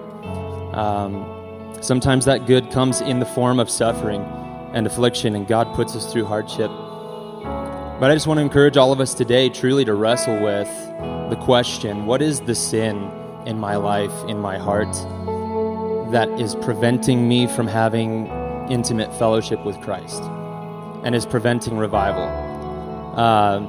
um, 0.75 1.79
sometimes 1.81 2.25
that 2.25 2.47
good 2.47 2.71
comes 2.71 3.01
in 3.01 3.21
the 3.21 3.27
form 3.27 3.61
of 3.61 3.71
suffering 3.71 4.23
and 4.75 4.87
affliction, 4.87 5.35
and 5.37 5.47
God 5.47 5.75
puts 5.75 5.95
us 5.95 6.13
through 6.13 6.25
hardship. 6.25 6.71
But 8.01 8.11
I 8.11 8.15
just 8.15 8.27
want 8.27 8.39
to 8.39 8.43
encourage 8.43 8.77
all 8.77 8.93
of 8.93 9.01
us 9.01 9.15
today 9.15 9.49
truly 9.49 9.85
to 9.85 9.95
wrestle 9.95 10.41
with 10.43 10.69
the 11.31 11.37
question 11.41 12.07
what 12.07 12.21
is 12.21 12.41
the 12.41 12.55
sin 12.55 13.11
in 13.47 13.59
my 13.59 13.77
life, 13.77 14.13
in 14.29 14.39
my 14.39 14.59
heart? 14.59 14.95
that 16.11 16.29
is 16.41 16.55
preventing 16.55 17.29
me 17.29 17.47
from 17.47 17.67
having 17.67 18.27
intimate 18.71 19.13
fellowship 19.19 19.63
with 19.65 19.79
Christ 19.83 20.23
and 21.05 21.15
is 21.15 21.27
preventing 21.27 21.77
revival. 21.77 22.25
Uh, 23.15 23.61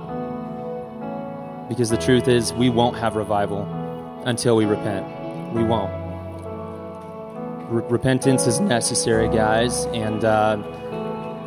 because 1.69 1.89
the 1.89 1.97
truth 1.97 2.27
is, 2.27 2.51
we 2.51 2.69
won't 2.69 2.97
have 2.97 3.15
revival 3.15 3.61
until 4.25 4.55
we 4.55 4.65
repent. 4.65 5.05
We 5.53 5.63
won't. 5.63 5.93
Re- 7.69 7.83
repentance 7.87 8.47
is 8.47 8.59
necessary, 8.59 9.29
guys, 9.29 9.85
and 9.85 10.25
uh, 10.25 10.57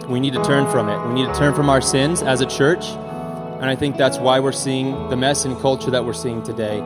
we 0.09 0.21
need 0.21 0.33
to 0.35 0.43
turn 0.45 0.71
from 0.71 0.89
it. 0.89 1.09
We 1.09 1.15
need 1.15 1.27
to 1.27 1.35
turn 1.35 1.55
from 1.55 1.69
our 1.69 1.81
sins 1.81 2.23
as 2.23 2.41
a 2.41 2.47
church, 2.47 2.85
and 2.87 3.65
I 3.65 3.75
think 3.75 3.97
that's 3.97 4.19
why 4.19 4.39
we're 4.41 4.53
seeing 4.53 5.11
the 5.11 5.17
mess 5.17 5.45
in 5.45 5.57
culture 5.57 5.91
that 5.91 6.05
we're 6.05 6.13
seeing 6.13 6.43
today. 6.43 6.81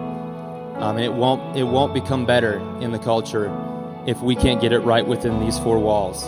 Um, 0.76 0.98
it 0.98 1.12
won't 1.12 1.56
it 1.56 1.64
won't 1.64 1.94
become 1.94 2.26
better 2.26 2.58
in 2.80 2.90
the 2.92 2.98
culture 2.98 3.52
if 4.06 4.20
we 4.22 4.34
can't 4.34 4.60
get 4.60 4.72
it 4.72 4.80
right 4.80 5.06
within 5.06 5.40
these 5.40 5.58
four 5.58 5.78
walls. 5.78 6.24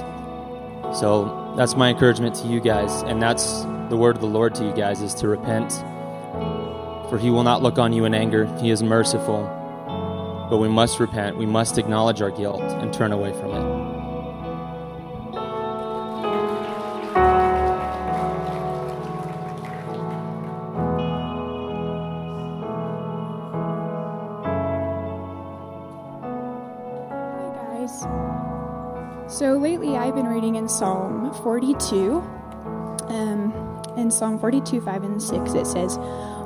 So 0.98 1.54
that's 1.56 1.74
my 1.74 1.90
encouragement 1.90 2.34
to 2.36 2.48
you 2.48 2.60
guys, 2.60 3.02
and 3.02 3.20
that's 3.20 3.62
the 3.88 3.96
word 3.96 4.16
of 4.16 4.20
the 4.20 4.28
Lord 4.28 4.54
to 4.56 4.64
you 4.64 4.72
guys 4.72 5.00
is 5.00 5.14
to 5.16 5.28
repent. 5.28 5.72
For 7.08 7.18
he 7.18 7.30
will 7.30 7.42
not 7.42 7.62
look 7.62 7.78
on 7.78 7.92
you 7.92 8.04
in 8.04 8.14
anger. 8.14 8.46
He 8.58 8.70
is 8.70 8.82
merciful. 8.82 9.42
But 10.50 10.58
we 10.58 10.68
must 10.68 11.00
repent. 11.00 11.36
We 11.36 11.46
must 11.46 11.78
acknowledge 11.78 12.22
our 12.22 12.30
guilt 12.30 12.62
and 12.62 12.92
turn 12.92 13.12
away 13.12 13.32
from 13.32 13.50
it. 13.52 13.98
So 29.38 29.56
lately 29.56 29.96
I've 29.96 30.16
been 30.16 30.26
reading 30.26 30.56
in 30.56 30.68
Psalm 30.68 31.32
42. 31.44 32.16
Um, 33.08 33.52
in 33.96 34.10
Psalm 34.10 34.38
42, 34.38 34.80
5 34.80 35.04
and 35.04 35.22
6, 35.22 35.54
it 35.54 35.66
says, 35.66 35.96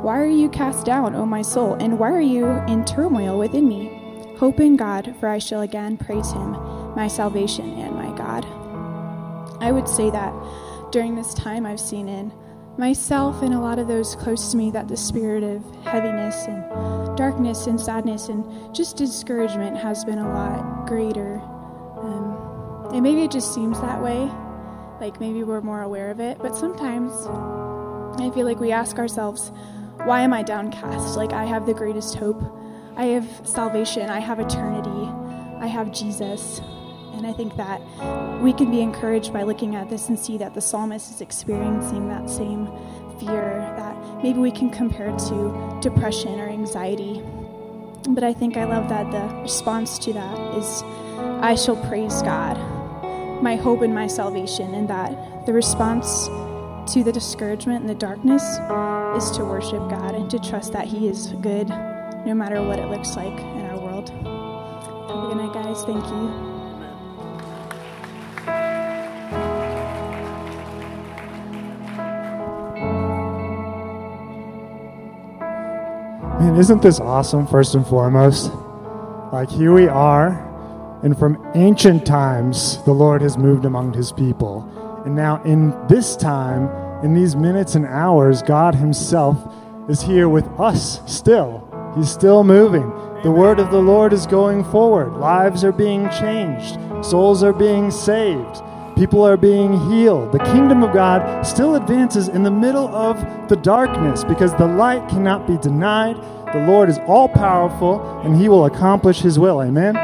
Why 0.02 0.18
are 0.18 0.26
you 0.26 0.48
cast 0.48 0.84
down, 0.84 1.14
O 1.14 1.24
my 1.24 1.42
soul, 1.42 1.74
and 1.74 1.96
why 1.96 2.10
are 2.10 2.20
you 2.20 2.48
in 2.66 2.84
turmoil 2.84 3.38
within 3.38 3.68
me? 3.68 3.88
Hope 4.36 4.58
in 4.58 4.76
God, 4.76 5.14
for 5.20 5.28
I 5.28 5.38
shall 5.38 5.60
again 5.60 5.96
praise 5.96 6.32
him, 6.32 6.50
my 6.96 7.06
salvation 7.06 7.78
and 7.78 7.94
my 7.94 8.10
God. 8.16 8.44
I 9.62 9.70
would 9.70 9.88
say 9.88 10.10
that 10.10 10.34
during 10.90 11.14
this 11.14 11.32
time 11.34 11.64
I've 11.64 11.78
seen 11.78 12.08
in 12.08 12.32
myself 12.76 13.42
and 13.42 13.54
a 13.54 13.60
lot 13.60 13.78
of 13.78 13.86
those 13.86 14.16
close 14.16 14.50
to 14.50 14.56
me 14.56 14.72
that 14.72 14.88
the 14.88 14.96
spirit 14.96 15.44
of 15.44 15.62
heaviness 15.84 16.46
and 16.46 17.16
darkness 17.16 17.68
and 17.68 17.80
sadness 17.80 18.28
and 18.28 18.74
just 18.74 18.96
discouragement 18.96 19.76
has 19.76 20.04
been 20.04 20.18
a 20.18 20.28
lot 20.34 20.88
greater. 20.88 21.36
Um, 22.00 22.90
and 22.92 23.04
maybe 23.04 23.22
it 23.22 23.30
just 23.30 23.54
seems 23.54 23.80
that 23.80 24.02
way, 24.02 24.28
like 25.00 25.20
maybe 25.20 25.44
we're 25.44 25.60
more 25.60 25.82
aware 25.82 26.10
of 26.10 26.18
it, 26.18 26.38
but 26.38 26.56
sometimes 26.56 27.12
I 28.20 28.30
feel 28.34 28.46
like 28.46 28.58
we 28.58 28.72
ask 28.72 28.98
ourselves, 28.98 29.52
why 30.04 30.22
am 30.22 30.32
I 30.32 30.42
downcast? 30.42 31.16
Like, 31.16 31.32
I 31.32 31.44
have 31.44 31.66
the 31.66 31.74
greatest 31.74 32.16
hope. 32.16 32.42
I 32.96 33.06
have 33.06 33.26
salvation. 33.44 34.10
I 34.10 34.18
have 34.18 34.40
eternity. 34.40 35.10
I 35.60 35.66
have 35.66 35.92
Jesus. 35.92 36.60
And 37.14 37.26
I 37.26 37.32
think 37.32 37.56
that 37.56 37.80
we 38.40 38.52
can 38.52 38.70
be 38.70 38.80
encouraged 38.80 39.32
by 39.32 39.42
looking 39.42 39.76
at 39.76 39.88
this 39.88 40.08
and 40.08 40.18
see 40.18 40.38
that 40.38 40.54
the 40.54 40.60
psalmist 40.60 41.10
is 41.10 41.20
experiencing 41.20 42.08
that 42.08 42.28
same 42.28 42.66
fear 43.20 43.72
that 43.76 44.22
maybe 44.22 44.40
we 44.40 44.50
can 44.50 44.70
compare 44.70 45.16
to 45.16 45.78
depression 45.80 46.40
or 46.40 46.48
anxiety. 46.48 47.22
But 48.08 48.24
I 48.24 48.32
think 48.32 48.56
I 48.56 48.64
love 48.64 48.88
that 48.88 49.12
the 49.12 49.42
response 49.42 49.98
to 50.00 50.12
that 50.14 50.56
is, 50.56 50.82
I 51.40 51.54
shall 51.54 51.76
praise 51.86 52.20
God, 52.22 52.56
my 53.40 53.54
hope 53.54 53.82
and 53.82 53.94
my 53.94 54.08
salvation, 54.08 54.74
and 54.74 54.88
that 54.88 55.46
the 55.46 55.52
response 55.52 56.28
to 56.86 57.04
the 57.04 57.12
discouragement 57.12 57.80
and 57.80 57.88
the 57.88 57.94
darkness 57.94 58.42
is 58.42 59.30
to 59.36 59.44
worship 59.44 59.88
God 59.88 60.14
and 60.14 60.28
to 60.30 60.38
trust 60.38 60.72
that 60.72 60.86
He 60.86 61.08
is 61.08 61.28
good 61.40 61.68
no 61.68 62.34
matter 62.34 62.62
what 62.62 62.78
it 62.78 62.86
looks 62.86 63.16
like 63.16 63.38
in 63.38 63.66
our 63.66 63.78
world. 63.78 64.10
Have 64.10 65.24
a 65.24 65.26
good 65.28 65.36
night, 65.36 65.52
guys. 65.52 65.84
Thank 65.84 66.04
you. 66.06 66.52
Man, 76.40 76.56
isn't 76.56 76.82
this 76.82 76.98
awesome, 76.98 77.46
first 77.46 77.74
and 77.74 77.86
foremost? 77.86 78.50
Like, 79.32 79.48
here 79.48 79.72
we 79.72 79.86
are, 79.86 81.00
and 81.02 81.16
from 81.16 81.38
ancient 81.54 82.04
times, 82.04 82.82
the 82.84 82.92
Lord 82.92 83.22
has 83.22 83.38
moved 83.38 83.64
among 83.64 83.94
his 83.94 84.12
people. 84.12 84.68
And 85.04 85.16
now, 85.16 85.42
in 85.42 85.70
this 85.88 86.16
time, 86.16 86.68
in 87.04 87.14
these 87.14 87.34
minutes 87.34 87.74
and 87.74 87.84
hours, 87.86 88.42
God 88.42 88.74
himself 88.74 89.36
is 89.88 90.00
here 90.02 90.28
with 90.28 90.46
us 90.60 91.00
still. 91.12 91.68
He's 91.96 92.10
still 92.10 92.44
moving. 92.44 92.88
The 93.22 93.30
word 93.30 93.58
of 93.58 93.70
the 93.70 93.80
Lord 93.80 94.12
is 94.12 94.26
going 94.26 94.64
forward. 94.64 95.14
Lives 95.14 95.64
are 95.64 95.72
being 95.72 96.08
changed, 96.10 96.78
souls 97.04 97.42
are 97.42 97.52
being 97.52 97.90
saved. 97.90 98.62
People 98.96 99.24
are 99.24 99.38
being 99.38 99.72
healed. 99.90 100.32
The 100.32 100.38
kingdom 100.38 100.82
of 100.82 100.92
God 100.92 101.42
still 101.46 101.76
advances 101.76 102.28
in 102.28 102.42
the 102.42 102.50
middle 102.50 102.88
of 102.88 103.16
the 103.48 103.56
darkness 103.56 104.22
because 104.22 104.54
the 104.54 104.66
light 104.66 105.08
cannot 105.08 105.46
be 105.46 105.56
denied. 105.56 106.16
The 106.52 106.66
Lord 106.66 106.90
is 106.90 106.98
all 107.06 107.28
powerful 107.28 108.20
and 108.20 108.36
he 108.36 108.48
will 108.50 108.66
accomplish 108.66 109.20
his 109.20 109.38
will. 109.38 109.62
Amen. 109.62 109.94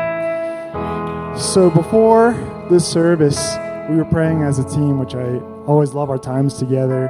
So 1.39 1.71
before 1.71 2.33
this 2.71 2.87
service, 2.87 3.57
we 3.89 3.97
were 3.97 4.05
praying 4.05 4.43
as 4.43 4.59
a 4.59 4.69
team, 4.69 4.99
which 4.99 5.15
I 5.15 5.39
always 5.67 5.95
love 5.95 6.11
our 6.11 6.19
times 6.19 6.55
together. 6.55 7.07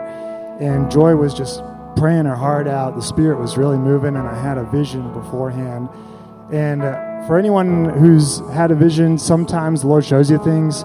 And 0.61 0.91
Joy 0.91 1.17
was 1.17 1.35
just 1.35 1.63
praying 1.97 2.27
her 2.27 2.37
heart 2.37 2.69
out. 2.69 2.95
The 2.97 3.03
Spirit 3.03 3.39
was 3.39 3.57
really 3.57 3.79
moving, 3.79 4.17
and 4.17 4.29
I 4.29 4.41
had 4.41 4.59
a 4.59 4.65
vision 4.65 5.13
beforehand. 5.13 5.89
And 6.53 6.83
uh, 6.83 7.27
for 7.27 7.39
anyone 7.39 7.87
who's 7.87 8.41
had 8.53 8.71
a 8.71 8.75
vision, 8.75 9.19
sometimes 9.19 9.83
the 9.83 9.89
Lord 9.89 10.05
shows 10.05 10.31
you 10.31 10.39
things 10.43 10.85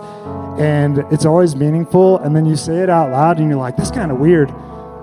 and 0.58 1.00
it's 1.12 1.26
always 1.26 1.56
meaningful 1.56 2.20
and 2.20 2.36
then 2.36 2.46
you 2.46 2.56
say 2.56 2.78
it 2.78 2.90
out 2.90 3.10
loud 3.10 3.40
and 3.40 3.50
you're 3.50 3.58
like 3.58 3.76
that's 3.76 3.90
kind 3.90 4.12
of 4.12 4.20
weird 4.20 4.54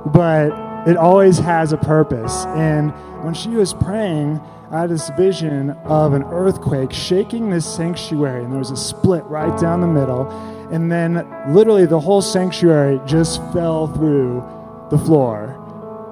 but 0.06 0.46
it 0.88 0.96
always 0.96 1.38
has 1.38 1.72
a 1.72 1.76
purpose 1.76 2.44
and 2.50 2.92
when 3.24 3.34
she 3.34 3.48
was 3.48 3.74
praying 3.74 4.40
i 4.70 4.82
had 4.82 4.90
this 4.90 5.10
vision 5.16 5.70
of 5.84 6.12
an 6.12 6.22
earthquake 6.24 6.92
shaking 6.92 7.50
this 7.50 7.66
sanctuary 7.66 8.44
and 8.44 8.52
there 8.52 8.60
was 8.60 8.70
a 8.70 8.76
split 8.76 9.24
right 9.24 9.60
down 9.60 9.80
the 9.80 9.88
middle 9.88 10.24
and 10.72 10.90
then 10.90 11.26
literally 11.48 11.86
the 11.86 12.00
whole 12.00 12.22
sanctuary 12.22 13.00
just 13.06 13.38
fell 13.52 13.86
through 13.88 14.42
the 14.90 14.98
floor 14.98 15.56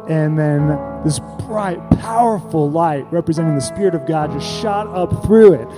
and 0.09 0.39
then 0.39 0.69
this 1.05 1.21
bright 1.47 1.79
powerful 1.99 2.71
light 2.71 3.07
representing 3.13 3.55
the 3.55 3.61
spirit 3.61 3.95
of 3.95 4.07
god 4.07 4.33
just 4.33 4.61
shot 4.61 4.87
up 4.89 5.25
through 5.25 5.53
it 5.53 5.69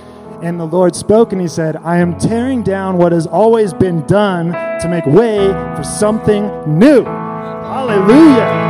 and 0.41 0.59
the 0.59 0.65
Lord 0.65 0.95
spoke 0.95 1.33
and 1.33 1.41
he 1.41 1.47
said, 1.47 1.75
I 1.77 1.97
am 1.97 2.17
tearing 2.17 2.63
down 2.63 2.97
what 2.97 3.11
has 3.11 3.27
always 3.27 3.73
been 3.73 4.05
done 4.07 4.53
to 4.79 4.87
make 4.89 5.05
way 5.05 5.47
for 5.75 5.83
something 5.83 6.47
new. 6.79 7.03
Hallelujah. 7.03 8.60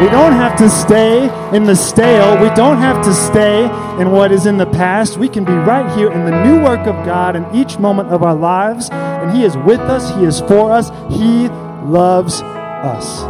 We 0.00 0.10
don't 0.10 0.32
have 0.32 0.58
to 0.58 0.68
stay 0.68 1.24
in 1.56 1.64
the 1.64 1.74
stale. 1.74 2.38
We 2.38 2.54
don't 2.54 2.76
have 2.76 3.02
to 3.02 3.14
stay 3.14 3.64
in 3.98 4.10
what 4.10 4.30
is 4.30 4.44
in 4.44 4.58
the 4.58 4.66
past. 4.66 5.16
We 5.16 5.26
can 5.26 5.42
be 5.42 5.54
right 5.54 5.90
here 5.96 6.12
in 6.12 6.26
the 6.26 6.44
new 6.44 6.62
work 6.62 6.86
of 6.86 6.94
God 7.06 7.34
in 7.34 7.46
each 7.54 7.78
moment 7.78 8.10
of 8.10 8.22
our 8.22 8.34
lives. 8.34 8.90
And 8.92 9.34
He 9.34 9.42
is 9.42 9.56
with 9.56 9.80
us, 9.80 10.14
He 10.16 10.24
is 10.24 10.40
for 10.40 10.70
us, 10.70 10.90
He 11.08 11.48
loves 11.88 12.42
us 12.42 13.22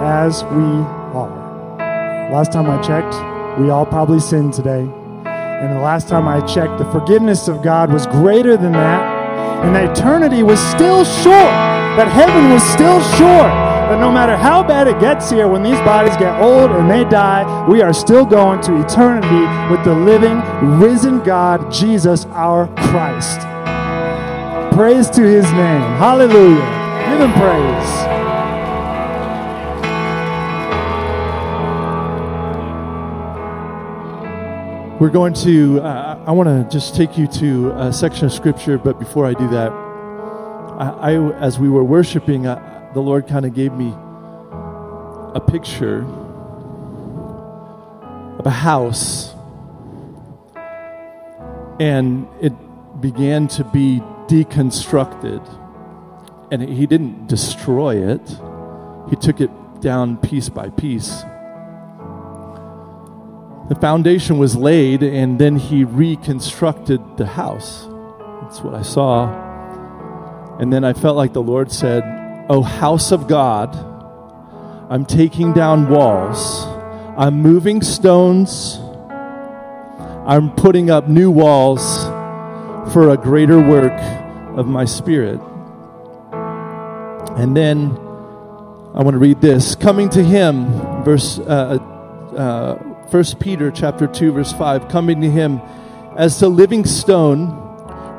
as 0.00 0.44
we 0.44 0.64
are. 1.12 2.30
Last 2.32 2.52
time 2.52 2.70
I 2.70 2.80
checked, 2.80 3.60
we 3.60 3.68
all 3.68 3.84
probably 3.84 4.20
sinned 4.20 4.54
today. 4.54 4.90
And 5.26 5.76
the 5.76 5.80
last 5.80 6.08
time 6.08 6.26
I 6.26 6.40
checked, 6.46 6.78
the 6.78 6.90
forgiveness 6.90 7.48
of 7.48 7.62
God 7.62 7.92
was 7.92 8.06
greater 8.06 8.56
than 8.56 8.72
that. 8.72 9.62
And 9.62 9.76
that 9.76 9.90
eternity 9.98 10.42
was 10.42 10.58
still 10.70 11.04
short, 11.04 11.52
That 11.98 12.08
heaven 12.08 12.50
was 12.50 12.62
still 12.62 13.02
sure. 13.18 13.67
That 13.88 14.00
no 14.00 14.12
matter 14.12 14.36
how 14.36 14.62
bad 14.62 14.86
it 14.86 15.00
gets 15.00 15.30
here, 15.30 15.48
when 15.48 15.62
these 15.62 15.78
bodies 15.78 16.14
get 16.18 16.38
old 16.42 16.70
and 16.72 16.90
they 16.90 17.04
die, 17.04 17.66
we 17.66 17.80
are 17.80 17.94
still 17.94 18.26
going 18.26 18.60
to 18.60 18.84
eternity 18.84 19.72
with 19.72 19.82
the 19.82 19.94
living, 19.94 20.42
risen 20.78 21.24
God, 21.24 21.72
Jesus, 21.72 22.26
our 22.26 22.66
Christ. 22.76 23.40
Praise 24.76 25.08
to 25.08 25.22
his 25.22 25.44
name. 25.52 25.80
Hallelujah. 25.96 26.60
Give 27.08 27.18
him 27.18 27.32
praise. 27.32 28.18
We're 35.00 35.08
going 35.08 35.32
to, 35.32 35.80
uh, 35.80 36.22
I 36.26 36.32
want 36.32 36.48
to 36.50 36.68
just 36.70 36.94
take 36.94 37.16
you 37.16 37.26
to 37.26 37.70
a 37.70 37.90
section 37.90 38.26
of 38.26 38.34
scripture, 38.34 38.76
but 38.76 38.98
before 38.98 39.24
I 39.24 39.32
do 39.32 39.48
that, 39.48 39.72
I, 39.72 41.14
I 41.14 41.32
as 41.38 41.58
we 41.58 41.70
were 41.70 41.84
worshiping, 41.84 42.46
uh, 42.46 42.77
the 42.94 43.00
Lord 43.00 43.26
kind 43.26 43.44
of 43.44 43.54
gave 43.54 43.72
me 43.72 43.92
a 45.34 45.40
picture 45.40 46.04
of 48.38 48.46
a 48.46 48.50
house. 48.50 49.34
And 51.80 52.26
it 52.40 52.52
began 53.00 53.46
to 53.48 53.64
be 53.64 54.00
deconstructed. 54.26 55.46
And 56.50 56.62
he 56.62 56.86
didn't 56.86 57.26
destroy 57.26 57.96
it, 57.96 58.26
he 59.10 59.16
took 59.16 59.40
it 59.40 59.50
down 59.80 60.16
piece 60.16 60.48
by 60.48 60.70
piece. 60.70 61.22
The 63.68 63.76
foundation 63.80 64.38
was 64.38 64.56
laid, 64.56 65.02
and 65.02 65.38
then 65.38 65.56
he 65.56 65.84
reconstructed 65.84 67.18
the 67.18 67.26
house. 67.26 67.86
That's 68.40 68.62
what 68.62 68.74
I 68.74 68.80
saw. 68.80 69.28
And 70.58 70.72
then 70.72 70.84
I 70.84 70.94
felt 70.94 71.16
like 71.16 71.34
the 71.34 71.42
Lord 71.42 71.70
said, 71.70 72.02
Oh, 72.50 72.62
house 72.62 73.12
of 73.12 73.28
God, 73.28 73.76
I'm 74.90 75.04
taking 75.04 75.52
down 75.52 75.90
walls, 75.90 76.64
I'm 77.16 77.42
moving 77.42 77.82
stones, 77.82 78.78
I'm 80.26 80.54
putting 80.54 80.90
up 80.90 81.08
new 81.08 81.30
walls 81.30 82.04
for 82.94 83.10
a 83.10 83.18
greater 83.18 83.60
work 83.60 83.92
of 84.56 84.66
my 84.66 84.86
spirit. 84.86 85.38
And 87.36 87.54
then 87.54 87.90
I 88.94 89.02
want 89.02 89.12
to 89.12 89.18
read 89.18 89.42
this. 89.42 89.74
Coming 89.74 90.08
to 90.08 90.24
him, 90.24 91.04
verse 91.04 91.38
uh, 91.40 91.78
uh, 92.34 92.76
1 93.10 93.24
Peter 93.40 93.70
chapter 93.70 94.06
2, 94.06 94.32
verse 94.32 94.52
5, 94.52 94.88
coming 94.88 95.20
to 95.20 95.30
him 95.30 95.60
as 96.16 96.40
the 96.40 96.48
living 96.48 96.86
stone, 96.86 97.50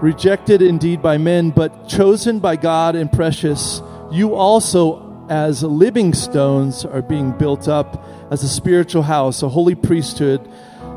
rejected 0.01 0.61
indeed 0.61 1.01
by 1.01 1.17
men, 1.17 1.49
but 1.49 1.89
chosen 1.89 2.37
by 2.37 2.55
God 2.55 2.95
and 2.95 3.11
precious, 3.11 3.81
you 4.11 4.35
also, 4.35 5.25
as 5.29 5.63
living 5.63 6.13
stones, 6.13 6.85
are 6.85 7.01
being 7.01 7.31
built 7.31 7.67
up 7.67 8.03
as 8.31 8.43
a 8.43 8.49
spiritual 8.49 9.03
house, 9.03 9.43
a 9.43 9.49
holy 9.49 9.75
priesthood, 9.75 10.49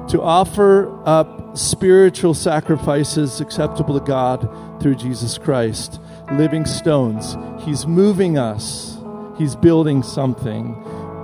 to 0.09 0.21
offer 0.21 0.91
up 1.07 1.57
spiritual 1.57 2.35
sacrifices 2.35 3.41
acceptable 3.41 3.99
to 3.99 4.05
God 4.05 4.49
through 4.81 4.95
Jesus 4.97 5.39
Christ. 5.39 6.01
Living 6.33 6.65
stones. 6.65 7.37
He's 7.65 7.87
moving 7.87 8.39
us, 8.39 8.99
He's 9.39 9.57
building 9.57 10.03
something. 10.03 10.75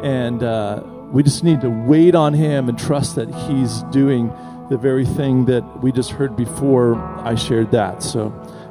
And 0.02 0.42
uh, 0.42 0.82
we 1.10 1.22
just 1.22 1.42
need 1.42 1.60
to 1.62 1.70
wait 1.70 2.14
on 2.14 2.34
Him 2.34 2.68
and 2.68 2.78
trust 2.78 3.16
that 3.16 3.28
He's 3.28 3.82
doing 3.84 4.32
the 4.68 4.76
very 4.76 5.06
thing 5.06 5.46
that 5.46 5.82
we 5.82 5.92
just 5.92 6.10
heard 6.10 6.36
before 6.36 6.96
I 6.96 7.34
shared 7.34 7.70
that. 7.70 8.02
So 8.02 8.26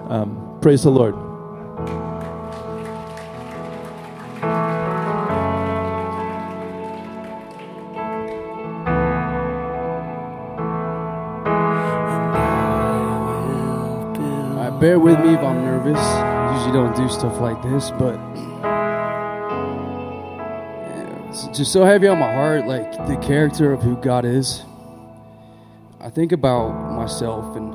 um, 0.09 0.59
praise 0.61 0.83
the 0.83 0.91
Lord. 0.91 1.26
Bear 14.79 14.99
with 14.99 15.19
me 15.19 15.33
if 15.33 15.39
I'm 15.39 15.63
nervous. 15.63 15.97
I 15.97 16.55
usually 16.55 16.73
don't 16.73 16.95
do 16.95 17.09
stuff 17.09 17.41
like 17.41 17.61
this, 17.63 17.91
but 17.91 18.19
it's 21.29 21.47
just 21.57 21.71
so 21.73 21.83
heavy 21.83 22.07
on 22.07 22.19
my 22.19 22.31
heart, 22.33 22.67
like 22.67 22.91
the 23.07 23.17
character 23.17 23.73
of 23.73 23.81
who 23.81 23.95
God 23.97 24.25
is. 24.25 24.63
I 25.99 26.09
think 26.09 26.31
about 26.31 26.69
myself 26.95 27.55
and 27.57 27.73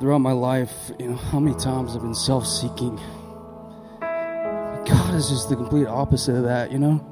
throughout 0.00 0.18
my 0.18 0.32
life, 0.32 0.90
you 0.98 1.08
know, 1.08 1.16
how 1.16 1.38
many 1.38 1.56
times 1.58 1.94
I've 1.94 2.02
been 2.02 2.14
self-seeking. 2.14 3.00
God 4.00 5.14
is 5.14 5.28
just 5.28 5.48
the 5.48 5.56
complete 5.56 5.86
opposite 5.86 6.36
of 6.36 6.44
that, 6.44 6.72
you 6.72 6.78
know. 6.78 7.02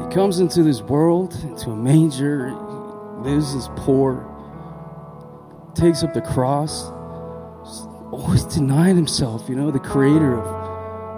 He 0.00 0.14
comes 0.14 0.40
into 0.40 0.62
this 0.62 0.80
world, 0.80 1.34
into 1.42 1.70
a 1.70 1.76
manger, 1.76 2.52
lives 3.22 3.54
as 3.54 3.68
poor, 3.76 4.28
takes 5.74 6.02
up 6.02 6.12
the 6.14 6.22
cross, 6.22 6.90
always 8.12 8.44
denying 8.44 8.96
himself, 8.96 9.48
you 9.48 9.56
know, 9.56 9.70
the 9.70 9.80
creator 9.80 10.38
of 10.38 10.46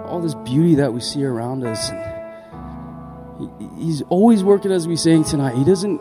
all 0.07 0.21
this 0.21 0.35
beauty 0.35 0.75
that 0.75 0.93
we 0.93 1.01
see 1.01 1.23
around 1.25 1.63
us. 1.65 1.89
And 1.89 3.51
he, 3.59 3.85
he's 3.85 4.01
always 4.03 4.43
working, 4.43 4.71
as 4.71 4.87
we 4.87 4.95
sang 4.95 5.23
tonight. 5.23 5.55
He 5.55 5.65
doesn't, 5.65 5.99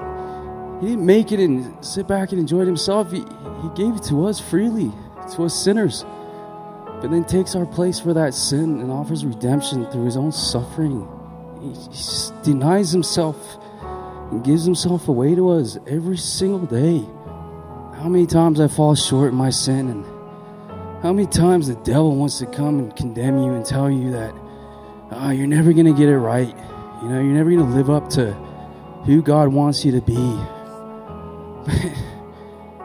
he 0.80 0.88
didn't 0.88 1.05
make 1.05 1.32
it 1.32 1.40
and 1.40 1.84
sit 1.84 2.07
back 2.07 2.30
and 2.30 2.40
enjoy 2.40 2.61
it 2.61 2.66
himself. 2.66 3.11
He, 3.11 3.18
he 3.18 3.68
gave 3.74 3.97
it 3.97 4.05
to 4.05 4.26
us 4.26 4.38
freely, 4.40 4.92
to 5.34 5.45
us 5.45 5.55
sinners, 5.55 6.05
but 7.01 7.11
then 7.11 7.24
takes 7.24 7.57
our 7.57 7.66
place 7.66 7.99
for 7.99 8.14
that 8.14 8.32
sin 8.32 8.80
and 8.80 8.92
offers 8.92 9.24
redemption 9.24 9.90
through 9.90 10.05
his 10.05 10.16
own 10.16 10.30
suffering. 10.30 11.09
He, 11.61 11.72
he 11.72 12.42
denies 12.45 12.92
himself 12.92 13.36
and 14.30 14.45
gives 14.45 14.64
himself 14.64 15.09
away 15.09 15.34
to 15.34 15.51
us 15.51 15.76
every 15.86 16.18
single 16.18 16.66
day. 16.66 16.99
How 17.99 18.09
many 18.09 18.26
times 18.26 18.61
I 18.61 18.68
fall 18.68 18.95
short 18.95 19.32
in 19.32 19.34
my 19.34 19.51
sin, 19.51 19.88
and 19.88 20.05
how 21.05 21.12
many 21.12 21.26
times 21.26 21.68
the 21.68 21.74
devil 21.74 22.16
wants 22.16 22.38
to 22.38 22.46
come 22.46 22.78
and 22.78 22.96
condemn 22.96 23.36
you 23.36 23.52
and 23.52 23.66
tell 23.66 23.90
you 23.90 24.12
that 24.12 24.34
oh, 25.12 25.28
you're 25.28 25.46
never 25.46 25.74
going 25.74 25.84
to 25.84 25.92
get 25.92 26.09
it 26.09 26.16
right. 26.16 26.48
You 27.02 27.09
know, 27.11 27.20
you're 27.20 27.34
never 27.34 27.50
going 27.50 27.61
to 27.61 27.76
live 27.76 27.90
up 27.90 28.09
to 28.12 28.32
who 29.05 29.20
God 29.20 29.48
wants 29.48 29.84
you 29.84 29.92
to 29.92 30.00
be. 30.00 30.14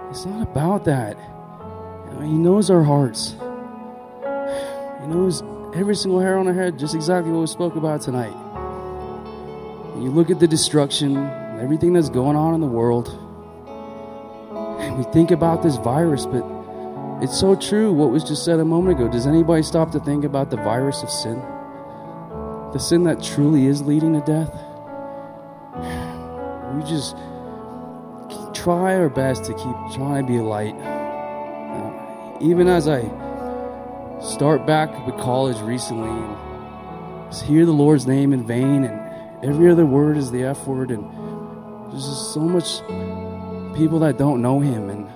it's 0.09 0.25
not 0.25 0.41
about 0.41 0.83
that. 0.83 1.15
You 1.15 2.13
know, 2.13 2.21
he 2.25 2.33
knows 2.33 2.69
our 2.69 2.83
hearts. 2.83 3.37
He 5.01 5.07
knows 5.07 5.41
every 5.73 5.95
single 5.95 6.19
hair 6.19 6.37
on 6.37 6.45
our 6.45 6.53
head, 6.53 6.77
just 6.77 6.95
exactly 6.95 7.31
what 7.31 7.39
we 7.39 7.47
spoke 7.47 7.77
about 7.77 8.01
tonight. 8.01 8.35
And 9.93 10.03
you 10.03 10.11
look 10.11 10.29
at 10.29 10.41
the 10.41 10.47
destruction, 10.47 11.15
everything 11.57 11.93
that's 11.93 12.09
going 12.09 12.35
on 12.35 12.53
in 12.53 12.59
the 12.59 12.67
world, 12.67 13.07
and 14.81 14.97
we 14.97 15.05
think 15.13 15.31
about 15.31 15.63
this 15.63 15.77
virus, 15.77 16.25
but 16.25 16.58
it's 17.21 17.37
so 17.37 17.55
true 17.55 17.91
what 17.91 18.11
was 18.11 18.23
just 18.23 18.45
said 18.45 18.59
a 18.59 18.65
moment 18.65 18.99
ago. 18.99 19.09
Does 19.09 19.27
anybody 19.27 19.63
stop 19.63 19.91
to 19.91 19.99
think 19.99 20.23
about 20.23 20.49
the 20.49 20.57
virus 20.57 21.03
of 21.03 21.09
sin? 21.09 21.39
The 22.71 22.79
sin 22.79 23.03
that 23.03 23.21
truly 23.21 23.65
is 23.65 23.81
leading 23.81 24.13
to 24.13 24.21
death? 24.21 24.53
We 26.69 26.85
just 26.85 27.17
try 28.53 28.95
our 28.95 29.09
best 29.09 29.43
to 29.45 29.53
keep 29.53 29.95
trying 29.95 30.25
to 30.25 30.31
be 30.31 30.37
a 30.37 30.43
light. 30.43 30.75
Uh, 30.75 32.37
even 32.39 32.67
as 32.67 32.87
I 32.87 33.01
start 34.21 34.65
back 34.65 35.05
with 35.05 35.17
college 35.17 35.59
recently 35.61 36.09
and 36.09 37.33
hear 37.45 37.65
the 37.65 37.71
Lord's 37.73 38.05
name 38.05 38.33
in 38.33 38.45
vain, 38.45 38.83
and 38.83 39.45
every 39.45 39.71
other 39.71 39.85
word 39.85 40.17
is 40.17 40.31
the 40.31 40.43
F 40.43 40.67
word, 40.67 40.91
and 40.91 41.03
there's 41.91 42.05
just 42.05 42.33
so 42.33 42.41
much 42.41 42.79
people 43.75 43.99
that 43.99 44.17
don't 44.17 44.41
know 44.41 44.59
Him, 44.59 44.89
and 44.89 45.09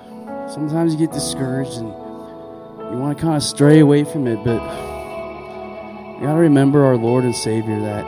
sometimes 0.54 0.94
you 0.94 1.00
get 1.00 1.12
discouraged 1.12 1.80
and 1.80 1.88
you 1.88 3.00
want 3.00 3.18
to 3.18 3.22
kind 3.22 3.36
of 3.36 3.42
stray 3.42 3.80
away 3.80 4.04
from 4.04 4.28
it, 4.28 4.36
but 4.44 4.62
you 6.14 6.22
got 6.22 6.34
to 6.34 6.40
remember 6.40 6.86
our 6.86 6.96
Lord 6.96 7.24
and 7.24 7.36
Savior 7.36 7.80
that 7.80 8.06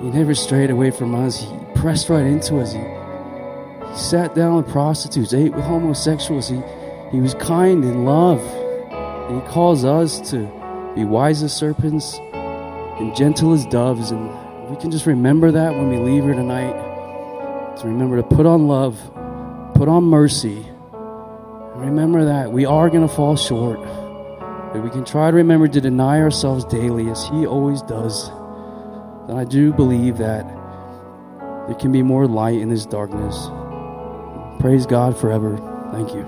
He 0.00 0.10
never 0.10 0.34
strayed 0.36 0.70
away 0.70 0.92
from 0.92 1.16
us. 1.16 1.40
He 1.40 1.48
pressed 1.74 2.08
right 2.08 2.24
into 2.24 2.60
us. 2.60 2.72
He, 2.72 2.78
he 2.78 3.98
sat 3.98 4.36
down 4.36 4.56
with 4.56 4.68
prostitutes, 4.68 5.34
ate 5.34 5.52
with 5.52 5.64
homosexuals. 5.64 6.48
He, 6.48 6.62
he 7.10 7.20
was 7.20 7.34
kind 7.34 7.82
and 7.82 8.04
love. 8.04 8.40
And 9.28 9.42
He 9.42 9.48
calls 9.48 9.84
us 9.84 10.30
to 10.30 10.38
be 10.94 11.04
wise 11.04 11.42
as 11.42 11.52
serpents 11.52 12.20
and 12.32 13.16
gentle 13.16 13.52
as 13.52 13.66
doves. 13.66 14.12
And 14.12 14.30
we 14.70 14.76
can 14.76 14.92
just 14.92 15.06
remember 15.06 15.50
that 15.50 15.74
when 15.74 15.88
we 15.88 15.98
leave 15.98 16.22
here 16.22 16.34
tonight. 16.34 16.84
To 17.80 17.88
remember 17.88 18.16
to 18.16 18.22
put 18.22 18.46
on 18.46 18.68
love, 18.68 18.96
put 19.74 19.88
on 19.88 20.04
mercy. 20.04 20.64
And 21.76 21.84
remember 21.84 22.24
that 22.24 22.52
we 22.52 22.64
are 22.64 22.88
going 22.88 23.06
to 23.06 23.14
fall 23.14 23.36
short. 23.36 23.78
But 24.72 24.82
we 24.82 24.88
can 24.88 25.04
try 25.04 25.30
to 25.30 25.36
remember 25.36 25.68
to 25.68 25.78
deny 25.78 26.22
ourselves 26.22 26.64
daily 26.64 27.10
as 27.10 27.28
He 27.28 27.46
always 27.46 27.82
does. 27.82 28.30
Then 29.28 29.36
I 29.36 29.44
do 29.44 29.74
believe 29.74 30.16
that 30.16 30.46
there 31.66 31.74
can 31.74 31.92
be 31.92 32.02
more 32.02 32.26
light 32.26 32.58
in 32.60 32.70
this 32.70 32.86
darkness. 32.86 33.48
Praise 34.58 34.86
God 34.86 35.18
forever. 35.18 35.58
Thank 35.92 36.14
you. 36.14 36.24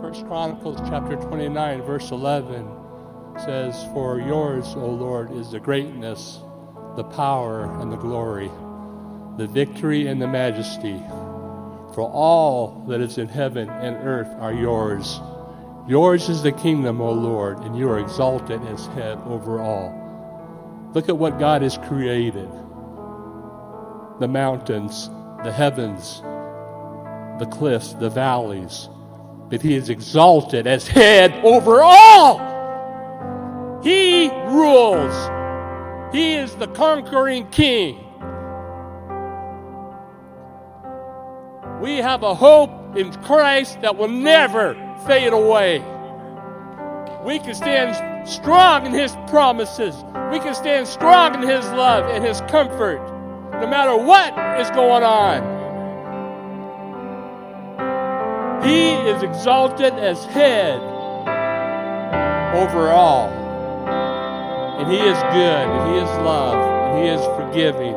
First 0.00 0.26
Chronicles 0.26 0.78
chapter 0.88 1.14
29, 1.14 1.82
verse 1.82 2.10
11 2.10 2.81
says, 3.40 3.84
For 3.92 4.20
yours, 4.20 4.66
O 4.76 4.86
Lord, 4.86 5.32
is 5.32 5.50
the 5.50 5.60
greatness, 5.60 6.40
the 6.96 7.04
power, 7.04 7.64
and 7.80 7.90
the 7.92 7.96
glory, 7.96 8.50
the 9.36 9.46
victory 9.46 10.06
and 10.06 10.20
the 10.20 10.28
majesty. 10.28 11.00
For 11.94 12.02
all 12.02 12.84
that 12.88 13.00
is 13.00 13.18
in 13.18 13.28
heaven 13.28 13.68
and 13.68 13.96
earth 13.96 14.28
are 14.40 14.52
yours. 14.52 15.20
Yours 15.88 16.28
is 16.28 16.42
the 16.42 16.52
kingdom, 16.52 17.00
O 17.00 17.12
Lord, 17.12 17.58
and 17.60 17.76
you 17.76 17.88
are 17.88 17.98
exalted 17.98 18.62
as 18.66 18.86
head 18.88 19.18
over 19.26 19.60
all. 19.60 20.90
Look 20.94 21.08
at 21.08 21.16
what 21.16 21.38
God 21.38 21.62
has 21.62 21.78
created 21.78 22.50
the 24.20 24.28
mountains, 24.28 25.08
the 25.42 25.50
heavens, 25.50 26.20
the 27.40 27.48
cliffs, 27.50 27.94
the 27.94 28.10
valleys. 28.10 28.88
But 29.48 29.62
He 29.62 29.74
is 29.74 29.90
exalted 29.90 30.66
as 30.66 30.86
head 30.86 31.32
over 31.44 31.82
all. 31.82 32.51
He 33.82 34.30
rules. 34.46 35.14
He 36.14 36.34
is 36.34 36.54
the 36.54 36.68
conquering 36.68 37.48
king. 37.48 37.98
We 41.80 41.96
have 41.96 42.22
a 42.22 42.34
hope 42.34 42.96
in 42.96 43.12
Christ 43.22 43.80
that 43.80 43.96
will 43.96 44.06
never 44.08 44.74
fade 45.04 45.32
away. 45.32 45.80
We 47.24 47.40
can 47.40 47.54
stand 47.54 48.28
strong 48.28 48.86
in 48.86 48.92
His 48.92 49.16
promises. 49.26 49.96
We 50.30 50.38
can 50.38 50.54
stand 50.54 50.86
strong 50.86 51.34
in 51.34 51.42
His 51.42 51.64
love 51.70 52.04
and 52.04 52.24
His 52.24 52.40
comfort, 52.42 53.00
no 53.52 53.66
matter 53.66 53.96
what 53.96 54.32
is 54.60 54.70
going 54.70 55.02
on. 55.02 55.60
He 58.62 58.92
is 58.92 59.24
exalted 59.24 59.94
as 59.94 60.24
head 60.26 60.80
over 62.54 62.90
all. 62.90 63.41
And 64.78 64.90
He 64.90 64.98
is 64.98 65.18
good, 65.34 65.66
and 65.68 65.94
He 65.94 65.98
is 66.00 66.10
love, 66.24 66.56
and 66.56 67.04
He 67.04 67.10
is 67.10 67.24
forgiving. 67.36 67.94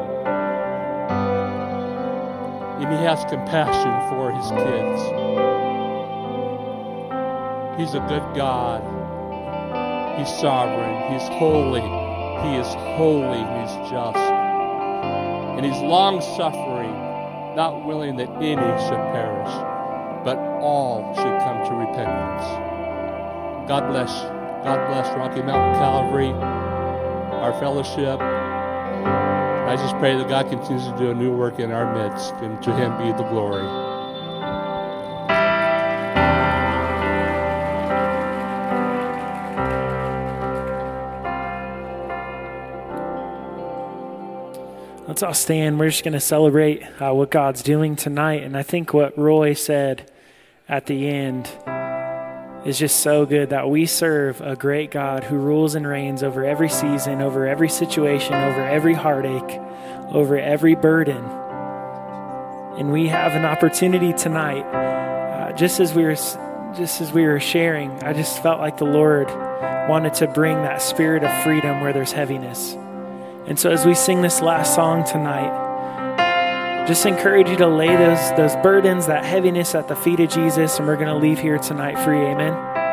And 2.79 2.89
He 2.93 3.03
has 3.03 3.23
compassion 3.25 3.93
for 4.09 4.31
His 4.31 4.49
kids. 4.51 5.01
He's 7.79 7.93
a 7.93 7.99
good 8.07 8.23
God. 8.35 8.81
He's 10.17 10.29
sovereign. 10.29 11.11
He's 11.11 11.27
holy. 11.39 11.81
He 11.81 12.55
is 12.55 12.67
holy. 12.95 13.39
He's 13.39 13.75
just. 13.91 14.17
And 14.17 15.65
He's 15.65 15.81
long 15.81 16.21
suffering, 16.21 16.93
not 17.55 17.85
willing 17.85 18.15
that 18.17 18.29
any 18.37 18.55
should 18.55 19.03
perish, 19.11 19.53
but 20.23 20.37
all 20.61 21.13
should 21.15 21.39
come 21.39 21.65
to 21.67 21.73
repentance. 21.73 22.43
God 23.67 23.87
bless. 23.89 24.11
God 24.63 24.87
bless 24.87 25.07
Rocky 25.17 25.41
Mountain 25.41 25.75
Calvary, 25.79 26.33
our 27.45 27.53
fellowship. 27.59 28.19
I 28.19 29.75
just 29.75 29.95
pray 29.97 30.17
that 30.17 30.27
God 30.27 30.49
continues 30.49 30.87
to 30.87 30.97
do 30.97 31.11
a 31.11 31.13
new 31.13 31.31
work 31.31 31.59
in 31.59 31.71
our 31.71 31.93
midst, 31.93 32.33
and 32.35 32.61
to 32.63 32.73
Him 32.75 32.97
be 32.97 33.11
the 33.11 33.27
glory. 33.29 33.61
Let's 45.07 45.21
all 45.21 45.35
stand. 45.35 45.79
We're 45.79 45.91
just 45.91 46.03
going 46.03 46.13
to 46.13 46.19
celebrate 46.19 46.81
uh, 46.99 47.13
what 47.13 47.29
God's 47.29 47.61
doing 47.61 47.95
tonight. 47.95 48.41
And 48.41 48.57
I 48.57 48.63
think 48.63 48.91
what 48.91 49.15
Roy 49.15 49.53
said 49.53 50.11
at 50.67 50.87
the 50.87 51.07
end 51.07 51.47
is 52.65 52.79
just 52.79 53.01
so 53.01 53.25
good 53.25 53.51
that 53.51 53.69
we 53.69 53.85
serve 53.85 54.41
a 54.41 54.55
great 54.55 54.89
God 54.89 55.23
who 55.23 55.37
rules 55.37 55.75
and 55.75 55.87
reigns 55.87 56.23
over 56.23 56.43
every 56.43 56.69
season, 56.69 57.21
over 57.21 57.45
every 57.45 57.69
situation, 57.69 58.33
over 58.33 58.61
every 58.63 58.95
heartache, 58.95 59.61
over 60.09 60.37
every 60.37 60.73
burden. 60.73 61.23
And 62.77 62.91
we 62.91 63.07
have 63.07 63.33
an 63.33 63.45
opportunity 63.45 64.13
tonight, 64.13 64.63
uh, 64.63 65.53
just 65.53 65.79
as 65.79 65.93
we 65.93 66.03
were, 66.03 66.15
just 66.15 67.01
as 67.01 67.13
we 67.13 67.25
were 67.25 67.39
sharing. 67.39 67.91
I 68.03 68.13
just 68.13 68.41
felt 68.41 68.59
like 68.59 68.77
the 68.77 68.85
Lord 68.85 69.27
wanted 69.87 70.15
to 70.15 70.27
bring 70.27 70.63
that 70.63 70.81
spirit 70.81 71.23
of 71.23 71.31
freedom 71.43 71.81
where 71.81 71.93
there's 71.93 72.11
heaviness. 72.11 72.73
And 73.47 73.59
so, 73.59 73.69
as 73.69 73.85
we 73.85 73.93
sing 73.93 74.23
this 74.23 74.41
last 74.41 74.73
song 74.73 75.05
tonight, 75.05 75.64
just 76.87 77.05
encourage 77.05 77.49
you 77.49 77.57
to 77.57 77.67
lay 77.67 77.95
those, 77.95 78.31
those 78.37 78.55
burdens, 78.63 79.07
that 79.07 79.25
heaviness 79.25 79.73
at 79.73 79.87
the 79.87 79.95
feet 79.95 80.19
of 80.19 80.29
Jesus, 80.29 80.77
and 80.77 80.87
we're 80.87 80.95
going 80.95 81.07
to 81.07 81.15
leave 81.15 81.39
here 81.39 81.57
tonight 81.57 81.97
free. 82.03 82.19
Amen. 82.19 82.84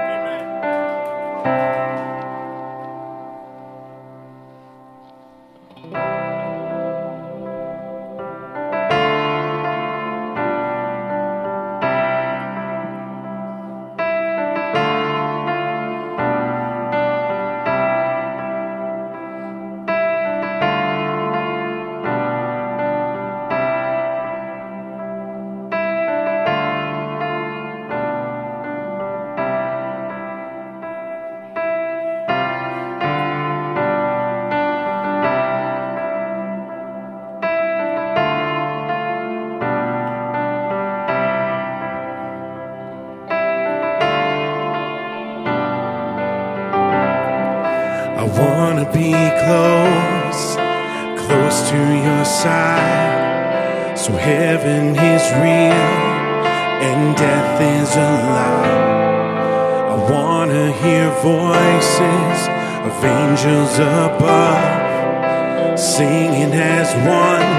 Above 64.11 65.79
singing 65.79 66.53
as 66.53 66.89
one. 67.21 67.51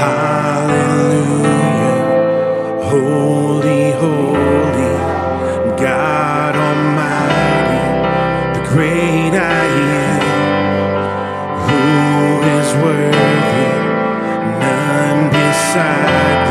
Hallelujah. 0.00 1.52
Holy, 2.90 3.84
holy, 4.02 4.94
God 5.76 6.52
Almighty 6.56 7.84
the 8.58 8.64
great 8.70 9.34
I 9.34 9.64
am, 10.08 10.22
who 11.66 11.82
is 12.58 12.68
worthy, 12.84 13.72
none 14.64 15.22
beside 15.30 16.41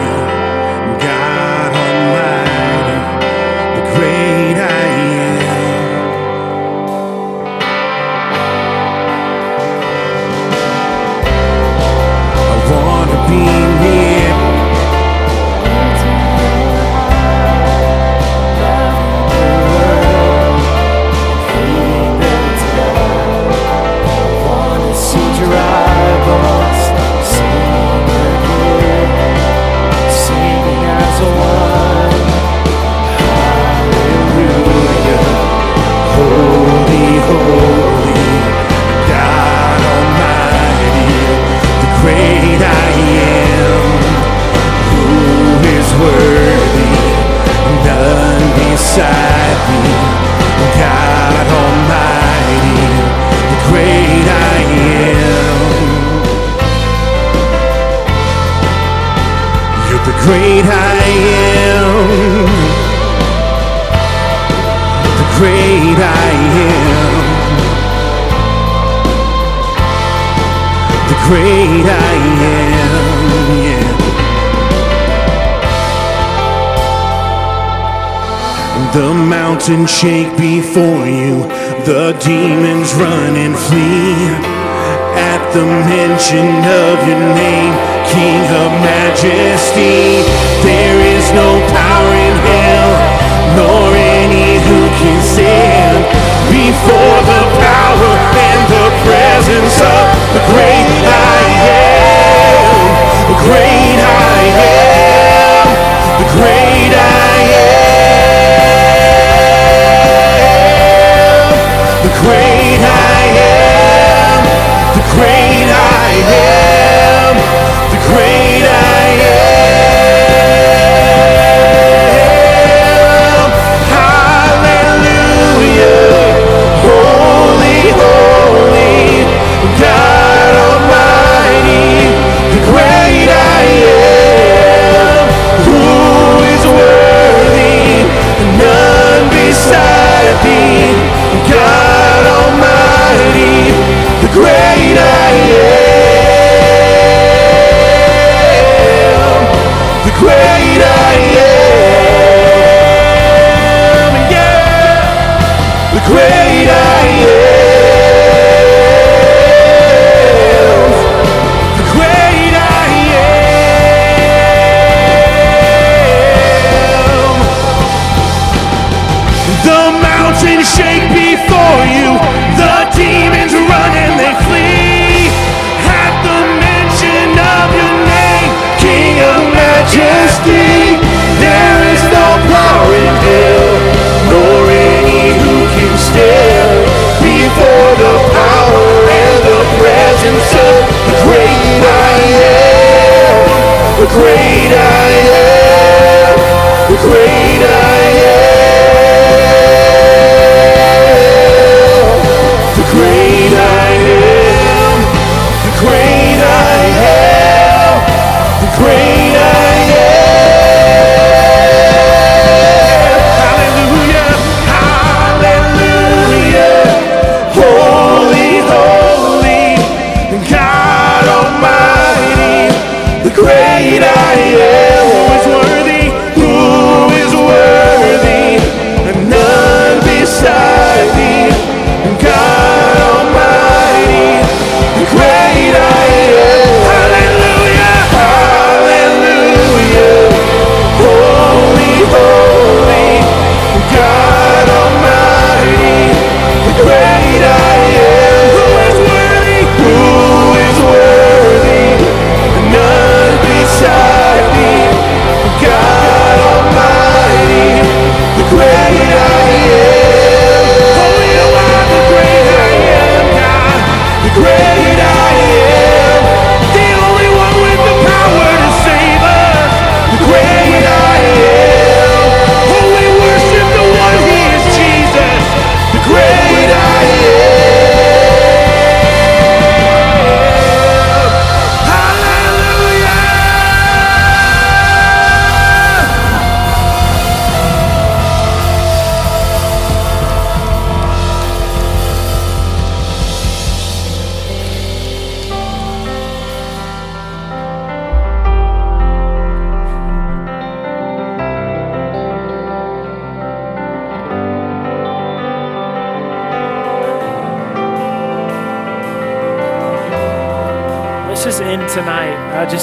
great 60.26 60.66
I 60.66 61.04
am. 61.66 62.46
The 65.20 65.28
great 65.38 65.98
I 65.98 66.32
am. 66.70 67.14
The 71.10 71.18
great 71.28 71.88
I 71.90 72.16
am. 72.54 73.22
Yeah. 73.66 73.90
The 78.94 79.10
mountains 79.14 79.90
shake 79.90 80.36
before 80.38 81.08
you, 81.08 81.48
the 81.86 82.16
demons 82.24 82.94
run 82.96 83.36
and 83.38 83.56
flee 83.58 84.61
the 85.54 85.66
mention 85.66 86.64
of 86.64 87.04
your 87.06 87.20
name, 87.36 87.76
King 88.08 88.40
of 88.56 88.72
Majesty. 88.80 90.24
There 90.64 91.00
is 91.12 91.28
no 91.36 91.60
power 91.68 92.14
in 92.16 92.36
hell, 92.40 92.96
nor 93.60 93.92
any 93.92 94.64
who 94.64 94.88
can 94.96 95.20
stand 95.20 96.08
before 96.48 97.20
the 97.28 97.44
power 97.60 98.16
and 98.32 98.62
the 98.72 98.88
presence 99.04 99.76
of 99.84 100.08
the 100.32 100.44
great 100.56 100.88
I 101.04 101.44
am, 101.68 102.96
the 103.28 103.36
great 103.44 104.00
I 104.00 104.40
am, 104.56 105.68
the 106.16 106.32
great 106.32 106.96
I 106.96 107.44
am, 111.44 112.08
the 112.08 112.12
great. 112.24 112.51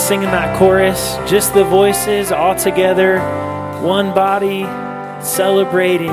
singing 0.08 0.30
that 0.30 0.56
chorus, 0.56 1.16
just 1.30 1.52
the 1.52 1.64
voices 1.64 2.32
all 2.32 2.56
together, 2.56 3.18
one 3.82 4.14
body, 4.14 4.62
celebrating 5.22 6.08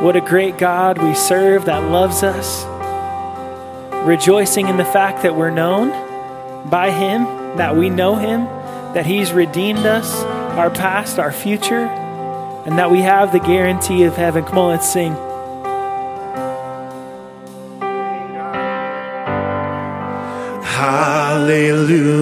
what 0.00 0.14
a 0.14 0.20
great 0.20 0.56
God 0.58 0.96
we 1.02 1.12
serve 1.12 1.64
that 1.64 1.90
loves 1.90 2.22
us, 2.22 2.64
rejoicing 4.06 4.68
in 4.68 4.76
the 4.76 4.84
fact 4.84 5.24
that 5.24 5.34
we're 5.34 5.50
known 5.50 5.90
by 6.70 6.92
Him, 6.92 7.24
that 7.56 7.74
we 7.74 7.90
know 7.90 8.14
Him, 8.14 8.44
that 8.94 9.04
He's 9.04 9.32
redeemed 9.32 9.84
us, 9.84 10.14
our 10.56 10.70
past, 10.70 11.18
our 11.18 11.32
future, 11.32 11.84
and 12.64 12.78
that 12.78 12.92
we 12.92 13.00
have 13.00 13.32
the 13.32 13.40
guarantee 13.40 14.04
of 14.04 14.14
heaven. 14.14 14.44
Come 14.44 14.58
on, 14.58 14.70
let's 14.70 14.88
sing. 14.88 15.16
Hallelujah. 20.78 22.17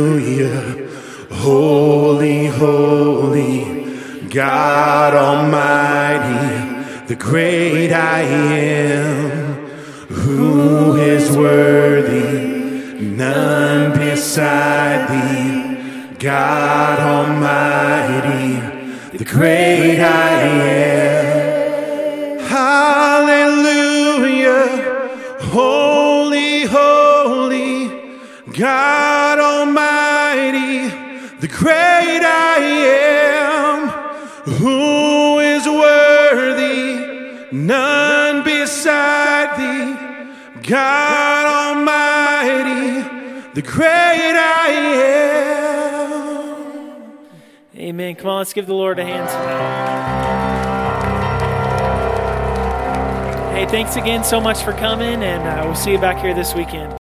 Great. 7.27 7.56
thanks 53.87 54.05
again 54.05 54.25
so 54.25 54.41
much 54.41 54.65
for 54.65 54.73
coming, 54.73 55.23
and 55.23 55.43
uh, 55.45 55.63
we'll 55.65 55.77
see 55.77 55.93
you 55.93 55.99
back 55.99 56.19
here 56.19 56.35
this 56.35 56.57
weekend. 56.57 56.93